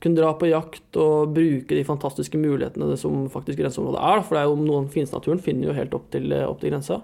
[0.00, 4.24] Kunne dra på jakt og bruke de fantastiske mulighetene som faktisk grenseområdet er.
[4.24, 7.02] For det er jo noen naturen finner jo helt opp til, opp til grensa.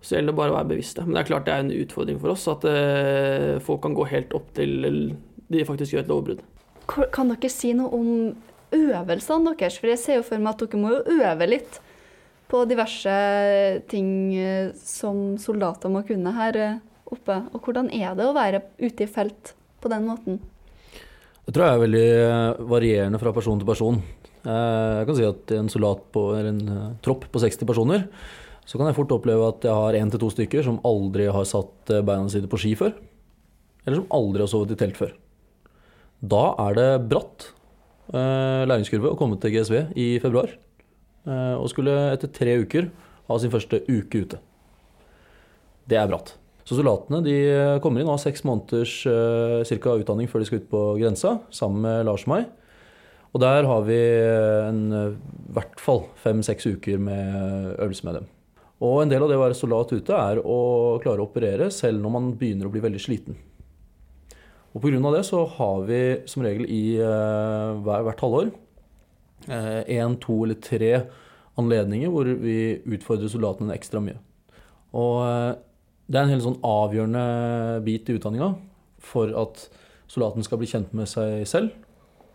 [0.00, 1.04] Så gjelder det bare å være bevisste.
[1.04, 2.64] Men det er klart det er en utfordring for oss at
[3.68, 4.88] folk kan gå helt opp til
[5.48, 6.44] de faktisk gjør et lovbrudd.
[6.88, 8.08] Kan dere si noe om
[8.74, 9.78] øvelsene deres?
[9.80, 11.80] For jeg ser jo for meg at dere må jo øve litt
[12.48, 13.14] på diverse
[13.92, 17.42] ting eh, som soldater må kunne her eh, oppe.
[17.52, 20.40] Og hvordan er det å være ute i felt på den måten?
[21.44, 24.00] Det tror jeg er veldig eh, varierende fra person til person.
[24.48, 28.04] Jeg kan si at en soldat på, eller en tropp på 60 personer,
[28.64, 31.44] så kan jeg fort oppleve at jeg har én til to stykker som aldri har
[31.48, 32.94] satt beina sine på ski før.
[33.84, 35.12] Eller som aldri har sovet i telt før.
[36.18, 37.52] Da er det bratt
[38.10, 40.50] eh, læringskurve å komme til GSV i februar.
[41.28, 42.90] Eh, og skulle etter tre uker
[43.28, 44.40] ha sin første uke ute.
[45.88, 46.34] Det er bratt.
[46.66, 47.36] Så soldatene de
[47.80, 51.38] kommer inn og har seks måneders eh, cirka, utdanning før de skal ut på grensa,
[51.54, 52.48] sammen med Lars og meg.
[53.28, 53.98] Og der har vi
[54.64, 58.30] en, i hvert fall fem-seks uker med øvelse med dem.
[58.84, 60.58] Og en del av det å være soldat ute er å
[61.02, 63.38] klare å operere selv når man begynner å bli veldig sliten.
[64.78, 65.10] Og Pga.
[65.10, 68.50] det så har vi som regel i uh, hver, hvert halvår
[69.50, 70.92] én, uh, to eller tre
[71.58, 74.20] anledninger hvor vi utfordrer soldatene ekstra mye.
[74.94, 75.58] Og uh,
[76.06, 77.24] det er en helt sånn avgjørende
[77.84, 78.52] bit i utdanninga
[79.02, 79.66] for at
[80.08, 81.74] soldaten skal bli kjent med seg selv,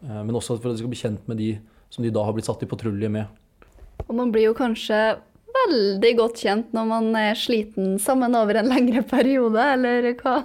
[0.05, 1.55] eh, men også for at de skal bli kjent med de
[1.89, 3.25] som de da har blitt satt i patrulje med.
[4.05, 4.99] Og man blir jo kanskje
[5.53, 10.39] veldig godt kjent når man er sliten sammen over en lengre periode, eller hva?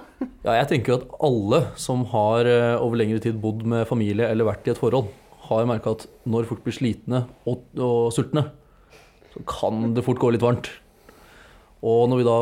[0.45, 4.47] Ja, jeg tenker at alle som har eh, over lengre tid bodd med familie eller
[4.49, 5.09] vært i et forhold,
[5.49, 8.49] har merka at når folk blir slitne og, og, sultne,
[9.33, 10.69] så kan det fort gå litt varmt.
[11.85, 12.37] Og når vi da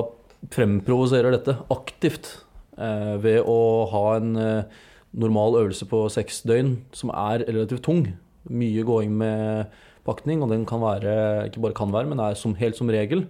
[0.53, 2.30] fremprovoserer dette aktivt
[2.77, 3.60] eh, ved å
[3.93, 4.80] ha en eh,
[5.17, 8.06] normal øvelse på seks døgn som er relativt tung,
[8.47, 9.73] mye gåing med
[10.08, 11.13] pakning, og den kan være,
[11.50, 13.28] ikke bare kan være, men er som, helt som regel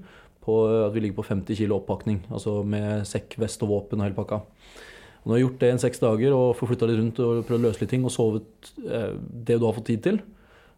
[0.48, 2.22] på at vi ligger på 50 kg oppakning.
[2.32, 4.40] Altså med sekk, vest og våpen og hele pakka.
[5.28, 7.60] Og når du har gjort det i seks dager og forflytta litt rundt og prøvd
[7.60, 10.22] å løse litt ting og sovet eh, det du har fått tid til,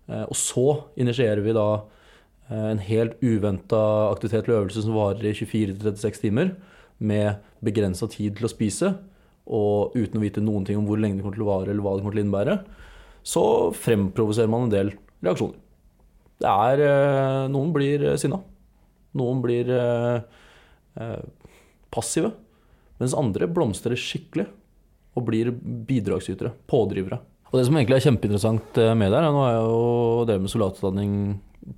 [0.09, 0.65] eh, og så
[0.97, 1.67] initierer vi da
[2.49, 6.55] eh, en helt uventa aktivitet eller øvelse som varer i 24-36 timer,
[6.99, 8.89] med begrensa tid til å spise,
[9.45, 11.85] og uten å vite noen ting om hvor lenge det kommer til å vare eller
[11.85, 12.57] hva det kommer til å innebære,
[13.29, 13.43] så
[13.77, 15.68] fremprovoserer man en del reaksjoner.
[16.39, 18.39] Det er eh, Noen blir eh, sinna.
[19.19, 21.17] Noen blir eh,
[21.91, 22.31] passive.
[22.99, 24.47] Mens andre blomstrer skikkelig
[25.17, 26.53] og blir bidragsytere.
[26.69, 27.19] Pådrivere.
[27.49, 30.51] Og det som egentlig er kjempeinteressant med det her, nå har jeg jo drevet med
[30.53, 31.13] soldatutdanning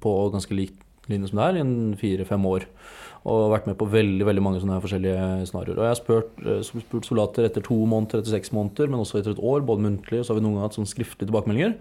[0.04, 0.74] på ganske lik
[1.10, 2.66] linje som det her i fire-fem år.
[3.32, 5.80] Og vært med på veldig veldig mange sånne forskjellige scenarioer.
[5.80, 9.38] Og jeg har spurt, spurt soldater etter to måneder, etter seks måneder, men også etter
[9.38, 11.78] et år, både muntlig og så har vi noen ganger hatt sånn skriftlige tilbakemeldinger.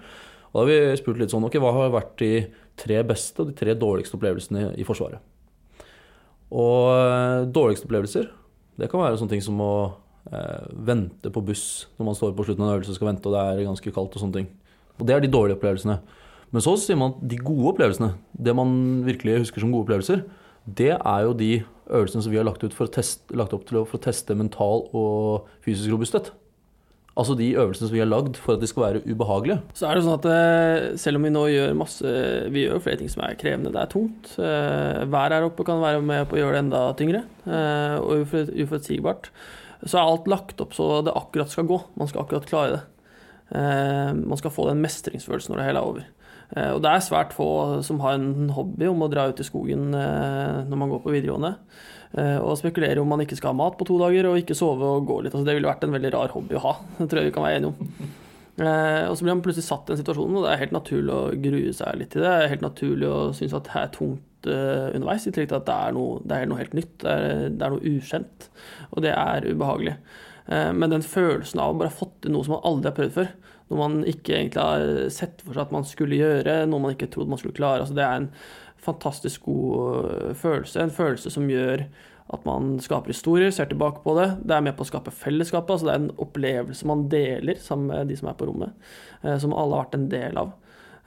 [0.51, 2.33] Og da har vi spurt litt sånn ok, hva har vært de
[2.81, 5.23] tre beste og de tre dårligste opplevelsene i Forsvaret?
[6.51, 8.31] Og eh, dårligste opplevelser,
[8.81, 9.75] det kan være sånne ting som å
[10.33, 13.31] eh, vente på buss når man står på slutten av en øvelse og skal vente
[13.31, 14.51] og det er ganske kaldt og sånne ting.
[14.99, 16.01] Og det er de dårlige opplevelsene.
[16.51, 18.73] Men så sier man at de gode opplevelsene, det man
[19.07, 20.25] virkelig husker som gode opplevelser,
[20.67, 21.53] det er jo de
[21.91, 24.37] øvelsene som vi har lagt, ut for å teste, lagt opp til for å teste
[24.39, 26.33] mental og fysisk robusthet.
[27.19, 29.59] Altså de øvelsene som vi har lagd for at de skal være ubehagelige.
[29.77, 32.13] Så er det sånn at eh, selv om vi nå gjør masse
[32.55, 34.31] Vi gjør flere ting som er krevende, det er tungt.
[34.39, 38.23] Været Vær her oppe kan være med på å gjøre det enda tyngre eh, og
[38.25, 39.29] ufor- uforutsigbart.
[39.85, 41.81] Så er alt lagt opp så det akkurat skal gå.
[41.99, 42.83] Man skal akkurat klare det.
[43.59, 46.09] Eh, Man skal få den mestringsfølelsen når det hele er over.
[46.57, 49.47] Eh, Og det er svært få som har en hobby om å dra ut i
[49.51, 51.57] skogen eh, når man går på videregående.
[52.19, 54.83] Eh, Og spekulere om man ikke skal ha mat på to dager og ikke sove
[54.97, 55.35] og gå litt.
[55.35, 56.73] Altså, det ville vært en veldig rar hobby å ha.
[56.99, 57.93] Det tror jeg vi kan være enige om.
[58.61, 61.15] Eh, og så blir man plutselig satt i den situasjonen, og det er helt naturlig
[61.15, 62.33] å grue seg litt til det.
[62.35, 65.61] Det er helt naturlig å synes at det er tungt eh, underveis, i tillegg til
[65.63, 66.97] at det er noe, det er noe helt nytt.
[67.05, 68.51] Det er, det er noe ukjent,
[68.91, 69.95] og det er ubehagelig.
[70.51, 72.99] Eh, men den følelsen av å bare ha fått til noe som man aldri har
[72.99, 73.31] prøvd før,
[73.71, 77.09] noe man ikke egentlig har sett for seg at man skulle gjøre, noe man ikke
[77.15, 78.29] trodde man skulle klare, altså det er en
[78.85, 80.81] fantastisk god øh, følelse.
[80.83, 81.87] En følelse som gjør
[82.31, 84.29] at man skaper historier, ser tilbake på det.
[84.47, 85.71] Det er med på å skape fellesskapet.
[85.75, 88.75] altså Det er en opplevelse man deler sammen med de som er på rommet,
[89.25, 90.53] eh, som alle har vært en del av.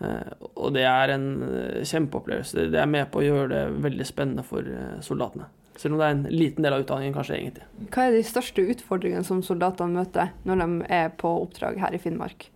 [0.04, 2.68] Eh, Og det er en eh, kjempeopplevelse.
[2.74, 5.48] Det er med på å gjøre det veldig spennende for eh, soldatene.
[5.80, 7.64] Selv om det er en liten del av utdanningen, kanskje, egentlig.
[7.96, 12.02] Hva er de største utfordringene som soldatene møter når de er på oppdrag her i
[12.04, 12.50] Finnmark?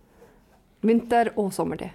[0.86, 1.90] Vinter- og sommertid.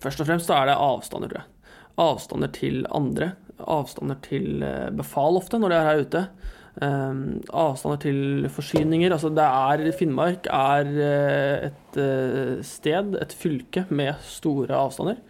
[0.00, 1.50] Først og fremst er det avstander, tror jeg.
[1.96, 3.32] Avstander til andre.
[3.56, 6.22] Avstander til eh, befal ofte, når de er her ute.
[6.76, 7.20] Um,
[7.56, 9.14] avstander til forsyninger.
[9.14, 15.22] Altså det er Finnmark er eh, et eh, sted, et fylke, med store avstander.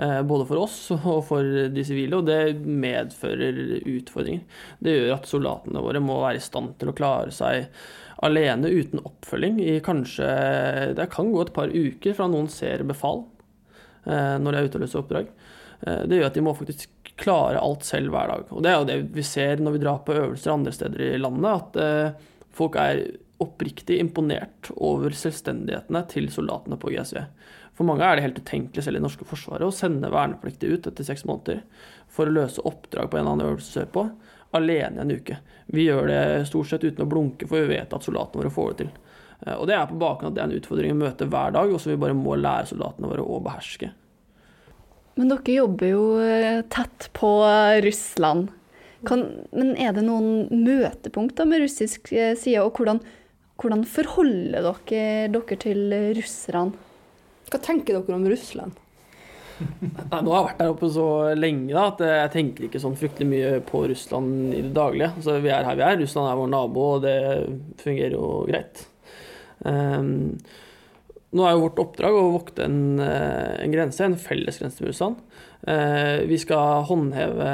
[0.00, 4.44] både for oss og for de sivile, og det medfører utfordringer.
[4.80, 7.66] Det gjør at soldatene våre må være i stand til å klare seg
[8.24, 10.28] alene uten oppfølging i kanskje
[10.96, 13.24] Det kan gå et par uker fra noen ser befal
[14.04, 15.28] når de er ute og løser oppdrag.
[15.86, 16.88] Eh, Det gjør at de må faktisk
[17.20, 18.44] klare alt selv hver dag.
[18.50, 21.18] Og det er jo det vi ser når vi drar på øvelser andre steder i
[21.20, 23.02] landet, at eh, folk er
[23.40, 27.22] oppriktig imponert over selvstendighetene til soldatene på GSV.
[27.76, 30.88] For mange er det helt utenkelig selv i det norske forsvaret å sende vernepliktige ut
[30.90, 31.62] etter seks måneder
[32.12, 34.02] for å løse oppdrag på en eller annen øvelse sørpå,
[34.52, 35.38] alene en uke.
[35.72, 38.68] Vi gjør det stort sett uten å blunke, for vi vet at soldatene våre får
[38.74, 38.90] det til.
[39.46, 41.52] Eh, Og det er på bakgrunn av at det er en utfordring å møte hver
[41.56, 43.92] dag, og som vi bare må lære soldatene våre å beherske.
[45.20, 47.30] Men dere jobber jo eh, tett på
[47.84, 48.48] Russland.
[49.08, 53.02] Kan, men er det noen møtepunkter med russisk eh, side, og hvordan,
[53.60, 55.82] hvordan forholder dere dere til
[56.16, 56.86] russerne?
[57.50, 58.78] Hva tenker dere om Russland?
[59.60, 61.06] Nei, nå har jeg vært der oppe så
[61.36, 65.10] lenge da, at jeg tenker ikke sånn fryktelig mye på Russland i det daglige.
[65.18, 65.98] Altså, vi er her vi er.
[66.00, 67.16] Russland er vår nabo, og det
[67.82, 68.86] fungerer jo greit.
[69.68, 70.38] Ehm,
[71.30, 74.90] nå er jo vårt oppdrag å vokte en, eh, en grense, en felles grense med
[74.90, 75.16] Russland.
[75.62, 77.50] Eh, vi skal håndheve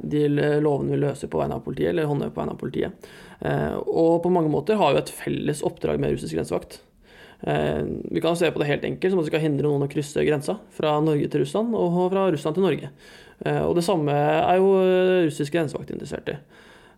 [0.00, 0.28] de
[0.64, 3.10] lovene vi løser på vegne av politiet, eller håndheve på vegne av politiet.
[3.42, 6.80] Eh, og på mange måter har vi et felles oppdrag med russisk grensevakt.
[7.42, 10.20] Vi kan se på det helt enkelt, som at vi skal hindre noen å krysse
[10.28, 12.90] grensa fra Norge til Russland, og fra Russland til Norge.
[13.64, 16.36] Og det samme er jo russisk grensevakt interessert i.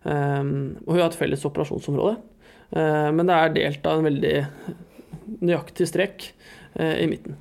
[0.03, 2.17] Og vi har et felles operasjonsområde,
[2.75, 4.35] men det er delt av en veldig
[5.41, 6.29] nøyaktig strek
[6.75, 7.37] eh, i midten.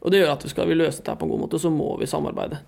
[0.00, 2.08] Og det gjør at skal vi løse dette på en god måte, så må vi
[2.08, 2.60] samarbeide.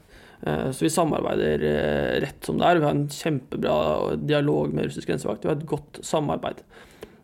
[0.44, 2.80] Eh, Så vi samarbeider eh, rett som det er.
[2.80, 3.76] Vi har en kjempebra
[4.20, 5.44] dialog med russisk grensevakt.
[5.44, 6.60] Vi har et godt samarbeid.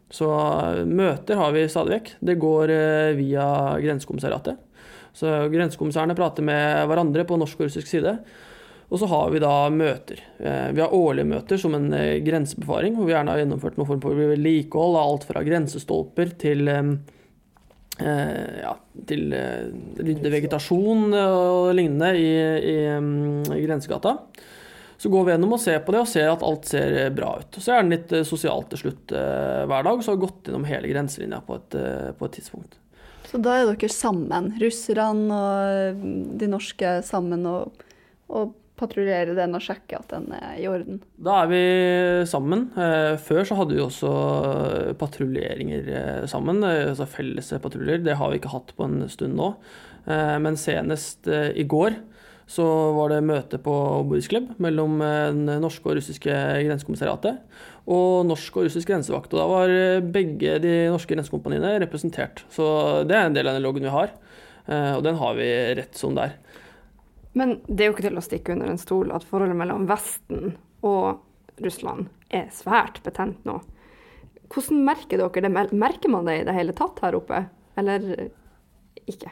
[0.09, 0.29] Så
[0.89, 2.15] møter har vi stadig vekk.
[2.25, 2.71] Det går
[3.19, 3.45] via
[3.77, 4.57] Grensekommissariatet.
[5.13, 8.15] Så grensekommissærene prater med hverandre på norsk og russisk side.
[8.89, 10.23] Og så har vi da møter.
[10.41, 11.93] Vi har årlige møter som en
[12.25, 16.73] grensebefaring, hvor vi gjerne har gjennomført noen form for vedlikehold av alt fra grensestolper til
[17.99, 18.75] ja,
[19.09, 22.31] til eh, rydde vegetasjon og lignende i,
[22.73, 24.17] i, mm, i grensegata.
[24.99, 27.37] Så går vi gjennom og ser på det og ser at alt ser eh, bra
[27.39, 27.59] ut.
[27.63, 30.51] Så er den litt eh, sosialt til slutt eh, hver dag, så har vi gått
[30.51, 32.75] gjennom hele grenselinja på et, eh, på et tidspunkt.
[33.29, 36.03] Så da er dere sammen, russerne og
[36.41, 37.85] de norske sammen, og,
[38.27, 41.01] og patruljerer den og sjekke at den er i orden?
[41.21, 41.63] Da er vi
[42.31, 42.69] sammen.
[42.79, 44.13] Eh, Før så hadde vi også
[45.01, 48.05] patruljeringer eh, sammen, eh, altså felles patruljer.
[48.05, 49.53] Det har vi ikke hatt på en stund nå.
[50.09, 51.99] Men senest i går
[52.49, 52.65] så
[52.97, 53.73] var det møte på
[54.09, 57.43] Boys Club mellom den norske og russiske grensekommissariatet
[57.93, 59.35] og norsk og russisk grensevakt.
[59.35, 59.75] Og da var
[60.15, 62.41] begge de norske grensekompaniene representert.
[62.49, 62.71] Så
[63.05, 64.17] det er en del av den loggen vi har,
[64.97, 65.51] og den har vi
[65.83, 66.65] rett som det er.
[67.39, 70.55] Men det er jo ikke til å stikke under en stol at forholdet mellom Vesten
[70.87, 73.59] og Russland er svært betent nå.
[74.49, 75.73] Hvordan merker dere det?
[75.77, 77.43] Merker man det i det hele tatt her oppe,
[77.79, 78.07] eller
[79.09, 79.31] ikke?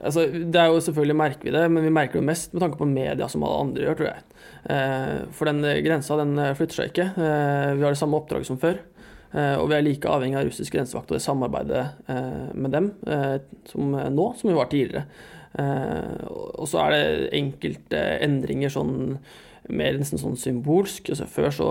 [0.00, 2.80] Altså, det er jo selvfølgelig merker vi det, men vi merker det mest med tanke
[2.80, 4.24] på media som alle andre gjør, tror jeg.
[4.74, 7.06] Eh, for den grensa den flytter seg ikke.
[7.14, 8.80] Eh, vi har det samme oppdraget som før.
[9.30, 12.88] Eh, og vi er like avhengig av russisk grensevakt og det samarbeidet eh, med dem
[13.06, 13.36] eh,
[13.70, 15.04] som nå som vi var tidligere.
[15.58, 18.94] Eh, og så er det enkelte endringer sånn
[19.70, 21.10] mer nesten sånn symbolsk.
[21.12, 21.70] Altså, før så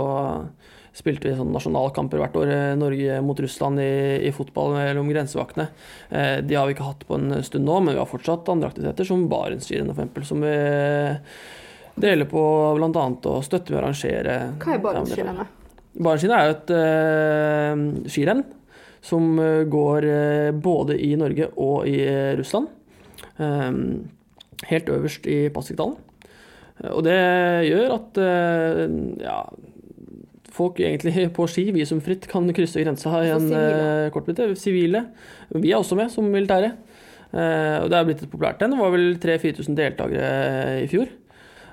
[0.95, 3.93] spilte vi sånn nasjonalkamper hvert år, eh, Norge mot Russland i,
[4.27, 5.69] i fotball mellom grensevaktene.
[6.09, 8.71] Eh, de har vi ikke hatt på en stund nå, men vi har fortsatt andre
[8.71, 10.55] aktiviteter, som Barentsskirenn f.eks., som vi
[11.99, 12.41] deler på
[12.77, 13.05] bl.a.
[13.29, 15.55] å støtte med å arrangere Hva er Barentsskirennet?
[15.99, 18.43] Barentsskirennet er jo et eh, skirenn
[19.03, 21.99] som eh, går eh, både i Norge og i
[22.39, 22.69] Russland.
[23.39, 23.71] Eh,
[24.69, 25.97] helt øverst i Pasvikdalen.
[26.83, 27.17] Eh, Og det
[27.69, 28.83] gjør at eh,
[29.23, 29.39] ja,
[30.55, 34.55] folk egentlig på ski visumfritt kan krysse grensa i en eh.
[34.59, 35.05] Sivile.
[35.55, 36.73] Vi er også med som militære.
[37.29, 38.71] Og det er blitt et populært en.
[38.73, 40.29] Det var vel 3000-4000 deltakere
[40.81, 41.11] i fjor.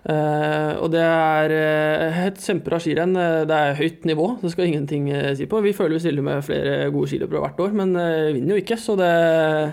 [0.06, 3.16] Eh, og det er eh, et kjempebra skirenn.
[3.18, 5.62] Eh, Det er høyt nivå, det skal ingenting si på.
[5.64, 7.96] Vi føler vi stiller med flere gode skiløpere hvert år, men
[8.36, 9.72] vinner jo ikke, så det er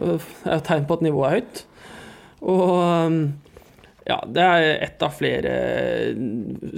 [0.00, 1.62] et tegn på at nivået er høyt.
[2.50, 3.20] Og
[4.08, 5.52] ja, det er ett av flere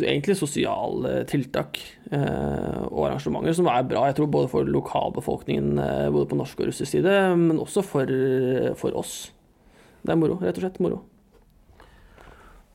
[0.02, 1.78] egentlig sosiale tiltak
[2.10, 4.04] eh, og arrangementer som er bra.
[4.10, 5.80] Jeg tror både for lokalbefolkningen,
[6.12, 8.12] både på norsk og russisk side, men også for,
[8.76, 9.30] for oss.
[10.02, 11.00] Det er moro, rett og slett moro.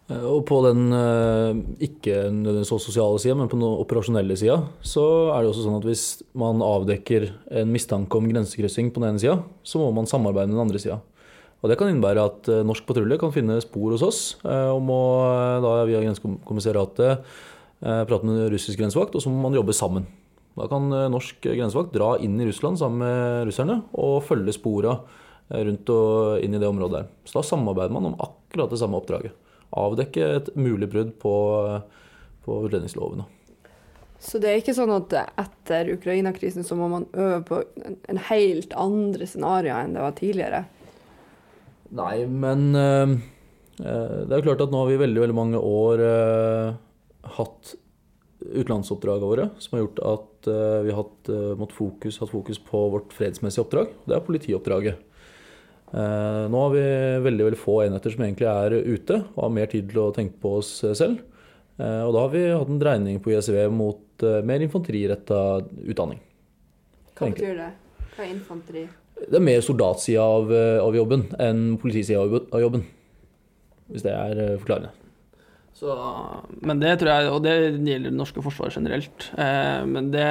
[0.07, 4.61] Eh, Og på den eh, ikke nødvendigvis så sosiale sida, men på den operasjonelle sida,
[4.79, 5.03] så
[5.35, 6.05] er det også sånn at hvis
[6.37, 7.29] man avdekker
[7.61, 10.81] en mistanke om grensekryssing på den ene sida, så må man samarbeide med den andre
[10.81, 11.01] sida.
[11.57, 14.99] Og det kan innebære at eh, norsk patrulje kan finne spor hos oss og må
[15.63, 17.25] da via grensekommissariatet
[17.77, 20.07] prate med russisk grensevakt, og så må man jobbe sammen.
[20.57, 24.95] Da kan norsk grensevakt dra inn i Russland sammen med russerne og følge spora
[25.53, 27.11] rundt og inn i det området der.
[27.29, 29.35] Så da samarbeider man om akkurat det samme oppdraget
[29.75, 31.33] avdekke et mulig brudd på,
[32.45, 33.25] på utlendingsloven.
[34.19, 38.73] Så det er ikke sånn at etter Ukraina-krisen så må man øve på en, helt
[38.77, 40.63] andre scenarioer enn det var tidligere?
[41.97, 43.13] Nei, men eh,
[43.83, 46.71] eh, det er jo klart at nå har vi veldig, veldig mange år eh,
[47.37, 47.75] hatt
[48.47, 53.65] utenlandsoppdragene våre, som har gjort at vi har hatt, fokus, hatt fokus på vårt fredsmessige
[53.65, 53.89] oppdrag.
[54.07, 55.01] Det er politioppdraget.
[55.93, 56.83] Eh, nå har vi
[57.23, 60.35] veldig, veldig få enheter som egentlig er ute og har mer tid til å tenke
[60.43, 61.21] på oss selv.
[61.79, 65.41] Eh, og da har vi hatt en dreining på ISV mot eh, mer infanteriretta
[65.87, 66.19] utdanning.
[67.15, 67.47] Hva Egentlig.
[67.47, 68.05] betyr det?
[68.17, 68.85] Hva er infanteri?
[69.17, 70.51] Det er mer soldatsida av,
[70.83, 72.83] av jobben enn politisida av jobben.
[73.87, 74.91] Hvis det er forklarende.
[75.77, 75.93] Så,
[76.65, 77.51] men det tror jeg, og det
[77.85, 79.27] gjelder det norske forsvaret generelt.
[79.37, 80.29] Eh, men det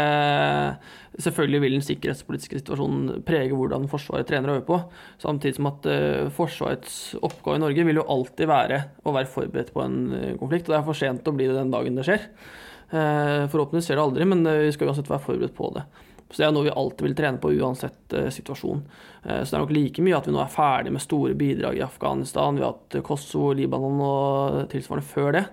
[1.17, 4.81] Selvfølgelig vil den sikkerhetspolitiske situasjonen prege hvordan Forsvaret trener og øver på.
[5.23, 9.73] Samtidig som at eh, Forsvarets oppgave i Norge vil jo alltid være å være forberedt
[9.73, 10.69] på en eh, konflikt.
[10.69, 12.27] Og det er for sent å bli det den dagen det skjer.
[12.91, 15.87] Eh, forhåpentligvis skjer det aldri, men eh, vi skal uansett være forberedt på det.
[16.31, 18.81] Så det er noe vi alltid vil trene på uansett eh, situasjon.
[19.23, 21.79] Eh, så det er nok like mye at vi nå er ferdig med store bidrag
[21.79, 22.59] i Afghanistan.
[22.59, 25.45] Vi har hatt Kosovo, Libanon og tilsvarende før det.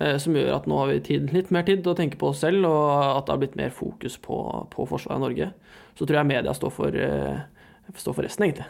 [0.00, 2.34] eh, Som gjør at nå har vi tid, litt mer tid til å tenke på
[2.34, 5.52] oss selv, og at det har blitt mer fokus på, på forsvaret av Norge.
[5.96, 7.40] Så tror jeg media står for, eh,
[7.96, 8.68] står for resten, egentlig.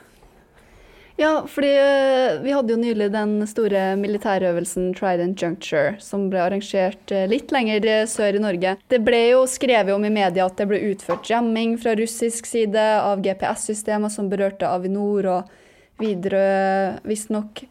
[1.21, 7.13] Ja, fordi eh, vi hadde jo nylig den store militærøvelsen Trident Juncture, som ble arrangert
[7.13, 8.73] eh, litt lenger eh, sør i Norge.
[8.89, 12.87] Det ble jo skrevet om i media at det ble utført jamming fra russisk side
[13.05, 15.53] av GPS-systemer som berørte Avinor og
[16.01, 17.67] Widerøe, visstnok.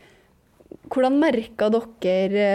[0.94, 2.52] Hvordan merka dere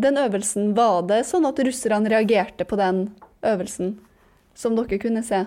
[0.00, 0.72] den øvelsen?
[0.80, 3.10] Var det sånn at russerne reagerte på den
[3.44, 3.98] øvelsen,
[4.56, 5.44] som dere kunne se?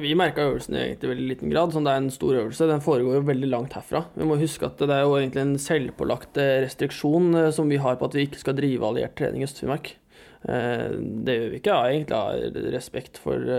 [0.00, 1.74] Vi merka øvelsen i veldig liten grad.
[1.74, 2.68] Sånn det er en stor øvelse.
[2.70, 4.04] Den foregår jo veldig langt herfra.
[4.16, 7.80] Vi må huske at det er jo egentlig en selvpålagt eh, restriksjon eh, som vi
[7.82, 9.92] har på at vi ikke skal drive alliert trening i Øst-Finnmark.
[10.48, 10.86] Eh,
[11.26, 13.52] det gjør vi ikke av egentlig av respekt for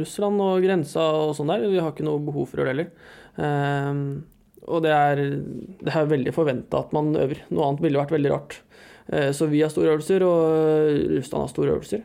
[0.00, 1.68] Russland og grensa og sånn der.
[1.68, 2.92] Vi har ikke noe behov for det heller.
[4.70, 5.22] Og det er,
[5.80, 7.44] det er veldig forventa at man øver.
[7.50, 8.60] Noe annet ville vært veldig rart.
[9.10, 12.04] Så vi har store øvelser, og Russland har store øvelser.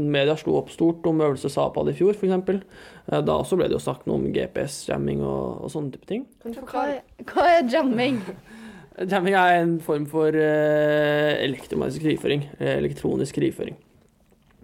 [0.00, 2.62] Media slo opp stort om øvelse Zapad i fjor, f.eks.
[3.12, 6.24] Da også ble det jo sagt noe om GPS-jamming og, og, sånne type ting.
[6.70, 8.22] Hva er, hva er jamming?
[9.10, 12.44] Jamming er en form for uh, elektromagnetisk krigføring.
[12.60, 13.78] Elektronisk krigføring.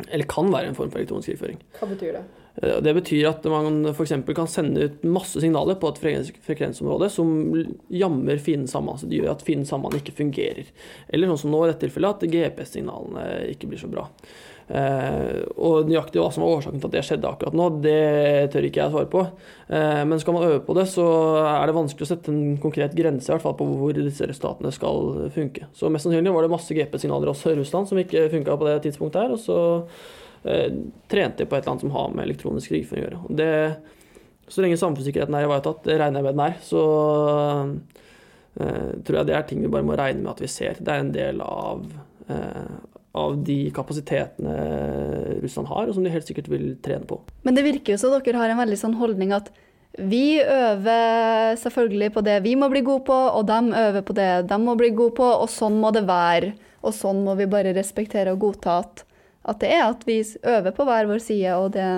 [0.08, 1.62] Eller kan være en form for elektronisk krigføring.
[1.78, 2.24] Hva betyr det?
[2.62, 4.14] Uh, det betyr at man f.eks.
[4.36, 6.02] kan sende ut masse signaler på et
[6.46, 7.32] frekvensområde som
[7.92, 8.98] jammer fienden sammen.
[8.98, 10.68] Så det gjør at fienden sammen ikke fungerer.
[11.08, 14.08] Eller sånn som nå i dette tilfellet, at GPS-signalene ikke blir så bra.
[14.68, 18.66] Uh, og nøyaktig hva som var årsaken til at det skjedde akkurat nå, det tør
[18.68, 19.22] ikke jeg svare på.
[19.70, 21.06] Uh, men skal man øve på det, så
[21.40, 24.72] er det vanskelig å sette en konkret grense i hvert fall på hvor disse resultatene
[24.76, 25.70] skal funke.
[25.72, 29.24] Så mest sannsynlig var det masse GP-signaler hos Russland som ikke funka på det tidspunktet
[29.24, 29.36] her.
[29.38, 29.58] Og så
[30.42, 33.38] trente de på et eller annet som har med elektronisk krigføring å gjøre.
[33.40, 33.52] Det,
[34.48, 36.82] så lenge samfunnssikkerheten er ivaretatt, det regner jeg med den er, så
[38.58, 40.80] tror jeg det er ting vi bare må regne med at vi ser.
[40.82, 41.84] Det er en del av
[43.18, 44.54] av de kapasitetene
[45.42, 47.20] Russland har, og som de helt sikkert vil trene på.
[47.46, 49.50] Men det virker jo som dere har en veldig sånn holdning at
[49.98, 54.30] vi øver selvfølgelig på det vi må bli gode på, og de øver på det
[54.50, 56.52] de må bli gode på, og sånn må det være.
[56.86, 59.02] Og sånn må vi bare respektere og godta at,
[59.48, 61.88] at det er at vi øver på hver vår side, og det,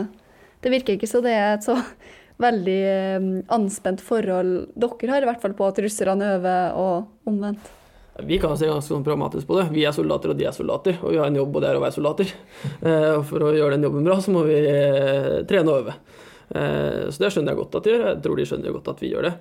[0.63, 1.77] det virker ikke så det er et så
[2.47, 2.81] veldig
[3.21, 3.29] um,
[3.59, 7.77] anspent forhold dere har, i hvert fall på at russerne øver, og omvendt.
[8.27, 9.69] Vi kan se ganske sånn pragmatisk på det.
[9.75, 10.99] Vi er soldater, og de er soldater.
[11.01, 12.33] Og vi har en jobb, og det er å være soldater.
[12.81, 15.95] Eh, og for å gjøre den jobben bra, så må vi eh, trene og øve.
[16.57, 18.05] Eh, så det skjønner jeg godt at de gjør.
[18.09, 19.33] Jeg tror de skjønner godt at vi gjør det.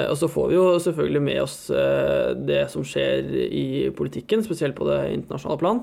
[0.00, 1.56] Og så får vi jo selvfølgelig med oss
[2.46, 5.80] det som skjer i politikken, spesielt på det internasjonale plan.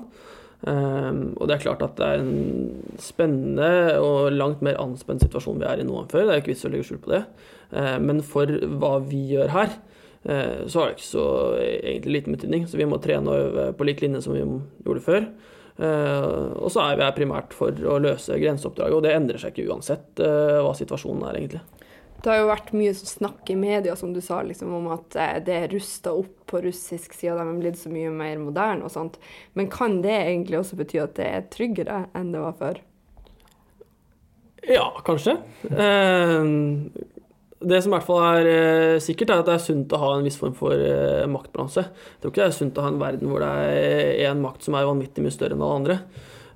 [0.66, 5.68] Og det er klart at det er en spennende og langt mer anspent situasjon vi
[5.70, 6.24] er i nå enn før.
[6.26, 7.20] Det er jo ikke vits å legge skjul på det.
[8.02, 8.50] Men for
[8.80, 9.76] hva vi gjør her,
[10.22, 11.26] Eh, så har det ikke så
[11.58, 12.66] egentlig liten betydning.
[12.68, 15.30] Så vi må trene og øve på lik linje som vi gjorde før.
[15.78, 19.52] Uh, og så er vi her primært for å løse grenseoppdraget, og det endrer seg
[19.52, 21.77] ikke uansett uh, hva situasjonen er, egentlig.
[22.18, 25.54] Det har jo vært mye snakk i media som du sa, liksom, om at det
[25.54, 29.20] er rusta opp på russisk side, de er blitt så mye mer moderne og sånt.
[29.54, 32.80] Men kan det egentlig også bety at det er tryggere enn det var før?
[34.68, 35.36] Ja, kanskje.
[35.70, 36.90] Uh,
[37.58, 40.10] det som i hvert fall er eh, sikkert, er at det er sunt å ha
[40.14, 41.82] en viss form for eh, maktbalanse.
[41.90, 44.66] Jeg tror ikke det er sunt å ha en verden hvor det er én makt
[44.66, 45.96] som er vanvittig mye større enn alle andre.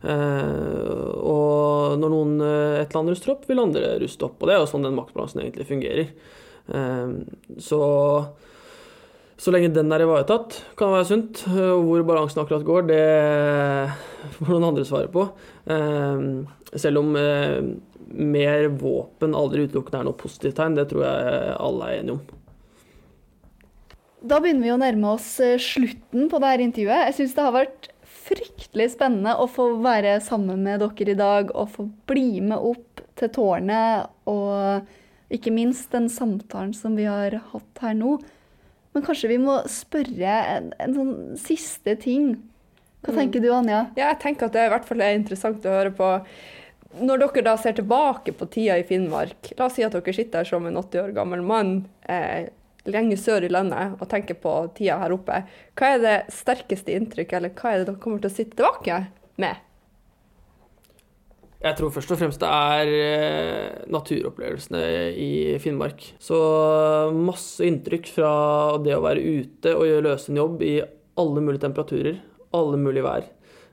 [0.03, 4.41] Eh, og når noen, et eller annet ruster opp, vil andre ruste opp.
[4.41, 6.15] Og det er jo sånn den maktbalansen egentlig fungerer.
[7.59, 7.83] så
[9.43, 11.41] så lenge den er ivaretatt, kan det være sunt.
[11.51, 13.07] Hvor balansen akkurat går, det
[14.37, 15.25] får noen andre svare på.
[16.79, 17.17] Selv om
[18.13, 20.77] mer våpen aldri utelukkende er noe positivt tegn.
[20.79, 22.23] Det tror jeg alle er enige om.
[24.23, 27.09] Da begynner vi å nærme oss eh, slutten på dette intervjuet.
[27.09, 27.89] Jeg syns det har vært
[28.23, 33.03] fryktelig spennende å få være sammen med dere i dag og få bli med opp
[33.19, 34.13] til tårnet.
[34.31, 38.17] Og ikke minst den samtalen som vi har hatt her nå.
[38.93, 42.35] Men kanskje vi må spørre en, en sånn siste ting.
[43.03, 43.19] Hva mm.
[43.19, 43.87] tenker du, Anja?
[43.97, 46.17] Ja, jeg tenker at det er i hvert fall er interessant å høre på
[47.01, 50.43] når dere da ser tilbake på tida i Finnmark, la oss si at dere sitter
[50.43, 51.71] her som en 80 år gammel mann
[52.05, 52.51] eh,
[52.91, 55.43] lenger sør i landet og tenker på tida her oppe,
[55.79, 59.05] hva er det sterkeste inntrykket, eller hva er det dere kommer til å sitte tilbake
[59.43, 59.69] med?
[61.63, 64.81] Jeg tror først og fremst det er eh, naturopplevelsene
[65.15, 65.31] i
[65.63, 66.09] Finnmark.
[66.19, 66.39] Så
[67.15, 68.33] masse inntrykk fra
[68.83, 72.19] det å være ute og løse en jobb i alle mulige temperaturer,
[72.59, 73.31] alle mulige vær.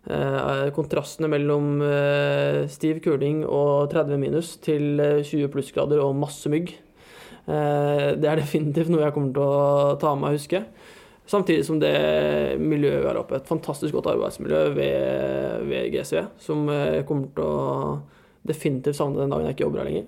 [0.09, 6.49] Eh, kontrastene mellom eh, stiv kuling og 30 minus til 20 eh, plussgrader og masse
[6.49, 6.71] mygg.
[7.49, 10.61] Det er definitivt noe jeg kommer til å ta med og huske.
[11.29, 11.93] Samtidig som det
[12.61, 17.45] miljøet vi har oppe, et fantastisk godt arbeidsmiljø ved, ved GCV, som jeg kommer til
[17.45, 17.59] å
[18.49, 20.07] definitivt savne den dagen jeg ikke jobber her lenger.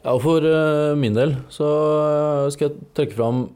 [0.00, 0.46] Ja, og For
[0.98, 1.70] min del så
[2.50, 3.48] skal jeg trekke fram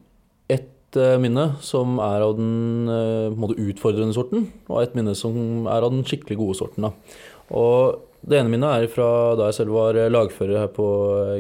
[0.52, 2.86] ett minne som er av den
[3.34, 6.86] måte, utfordrende sorten, og et minne som er av den skikkelig gode sorten.
[6.86, 6.92] Da.
[7.50, 9.08] Og det ene minnet er fra
[9.38, 10.86] da jeg selv var lagfører her på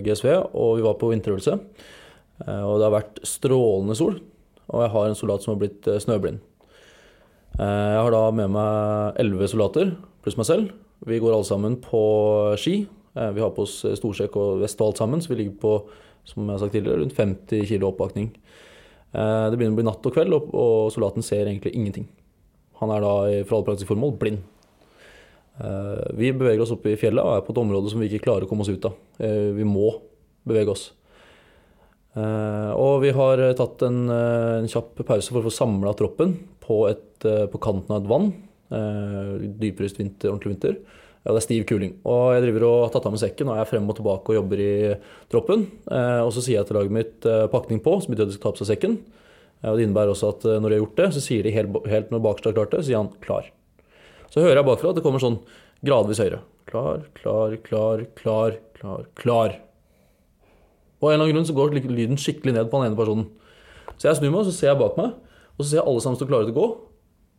[0.04, 1.58] GSV, og vi var på vinterøvelse.
[2.44, 4.18] Uh, og det har vært strålende sol,
[4.68, 6.42] og jeg har en soldat som har blitt snøblind.
[7.54, 9.92] Jeg har da med meg elleve soldater
[10.24, 10.72] pluss meg selv.
[11.06, 12.00] Vi går alle sammen på
[12.58, 12.80] ski.
[13.14, 15.74] Vi har på oss storsekk og vest og alt sammen, så vi ligger på
[16.28, 18.32] som jeg har sagt tidligere, rundt 50 kg oppakning.
[19.12, 22.08] Eh, det begynner å bli natt og kveld, og soldaten ser egentlig ingenting.
[22.80, 23.14] Han er da
[23.46, 24.42] for alle praktiske formål blind.
[25.60, 28.26] Eh, Vi beveger oss opp i fjellet og er på et område som vi ikke
[28.26, 28.96] klarer å komme oss ut av.
[29.20, 29.92] Eh, Vi må
[30.46, 30.92] bevege oss.
[32.16, 36.88] Eh, Og vi har tatt en, en kjapp pause for å få samla troppen på,
[36.90, 38.32] et, på kanten av et vann.
[39.60, 40.78] Dyprest vinter, ordentlig vinter.
[41.24, 41.94] Ja, det er stiv kuling.
[42.04, 44.38] Og jeg driver og har tatt av meg sekken og er frem og tilbake og
[44.40, 44.72] jobber i
[45.32, 45.66] troppen.
[45.86, 48.56] Og så sier jeg til laget mitt pakning på, som betyr at de skal ta
[48.56, 48.96] på seg sekken.
[49.64, 52.10] Og det innebærer også at når de har gjort det, så sier de helt, helt
[52.12, 53.48] når bakerst har klart det, så sier han klar.
[54.34, 55.38] Så hører jeg bakfra at det kommer sånn
[55.86, 56.40] gradvis høyere.
[56.66, 59.54] Klar, klar, klar, klar, klar, klar.
[60.98, 63.28] Og av en eller annen grunn så går lyden skikkelig ned på den ene personen.
[63.94, 65.12] Så jeg snur meg, og så ser jeg bak meg,
[65.54, 66.66] og så ser jeg alle sammen stå klare til å gå.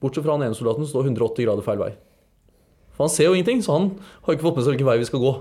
[0.06, 1.92] Bortsett fra han ene soldaten som står 180 grader feil vei.
[2.96, 3.90] For han ser jo ingenting, så han
[4.24, 5.34] har ikke fått med seg hvilken vei vi skal gå.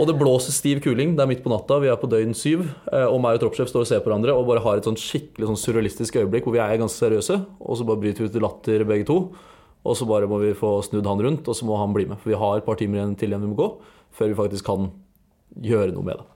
[0.00, 2.66] Og det blåser stiv kuling, det er midt på natta, vi er på døgn syv.
[2.92, 4.96] eh, Og meg og troppssjef står og ser på hverandre og bare har et sånn
[5.00, 8.36] skikkelig sånn surrealistisk øyeblikk hvor vi er ganske seriøse, og så bare bryter vi ut
[8.36, 9.18] i latter begge to.
[9.80, 12.20] Og så bare må vi få snudd han rundt, og så må han bli med.
[12.20, 13.70] For vi har et par timer igjen til igjen vi må gå,
[14.16, 14.90] før vi faktisk kan
[15.64, 16.28] gjøre noe med det.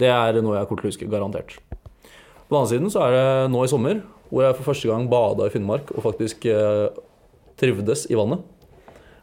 [0.00, 1.58] Det er noe jeg kommer til garantert.
[1.70, 4.00] På den andre siden så er det nå i sommer,
[4.30, 6.88] hvor jeg for første gang bada i Finnmark og faktisk eh,
[7.60, 8.42] trivdes i vannet.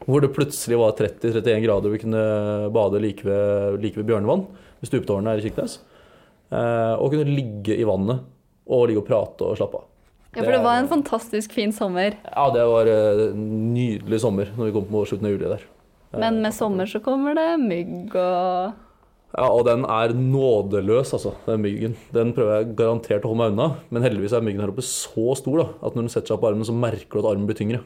[0.08, 2.24] Hvor det plutselig var 30-31 grader og vi kunne
[2.72, 4.46] bade like ved, like ved Bjørnevann,
[4.80, 5.80] ved stupetårnet her i Kirkenes.
[6.52, 8.24] Eh, og kunne ligge i vannet
[8.68, 9.87] og ligge og prate og slappe av.
[10.38, 12.14] Ja, for det var en fantastisk fin sommer.
[12.24, 15.64] Ja, det var eh, en nydelig sommer når vi kom på slutten av juli der.
[16.16, 18.76] Men med sommer så kommer det mygg og
[19.34, 21.98] Ja, og den er nådeløs, altså, den myggen.
[22.14, 25.34] Den prøver jeg garantert å holde meg unna, men heldigvis er myggen her oppe så
[25.36, 27.58] stor da, at når den setter seg på armen, så merker du at armen blir
[27.58, 27.82] tyngre.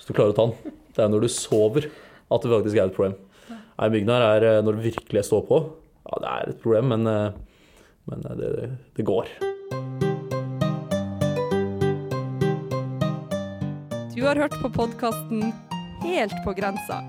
[0.00, 0.78] Så du klarer å ta den.
[0.96, 1.90] Det er når du sover
[2.32, 3.18] at det faktisk er et problem.
[3.52, 5.60] Nei, myggen her er eh, når det virkelig står på.
[6.08, 9.30] Ja, det er et problem, men, eh, men eh, det, det går.
[14.22, 15.48] Du har hørt på podkasten
[16.02, 17.00] Helt på grensa.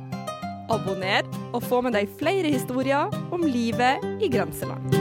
[0.74, 4.98] Abonner og få med deg flere historier om livet i grenseland.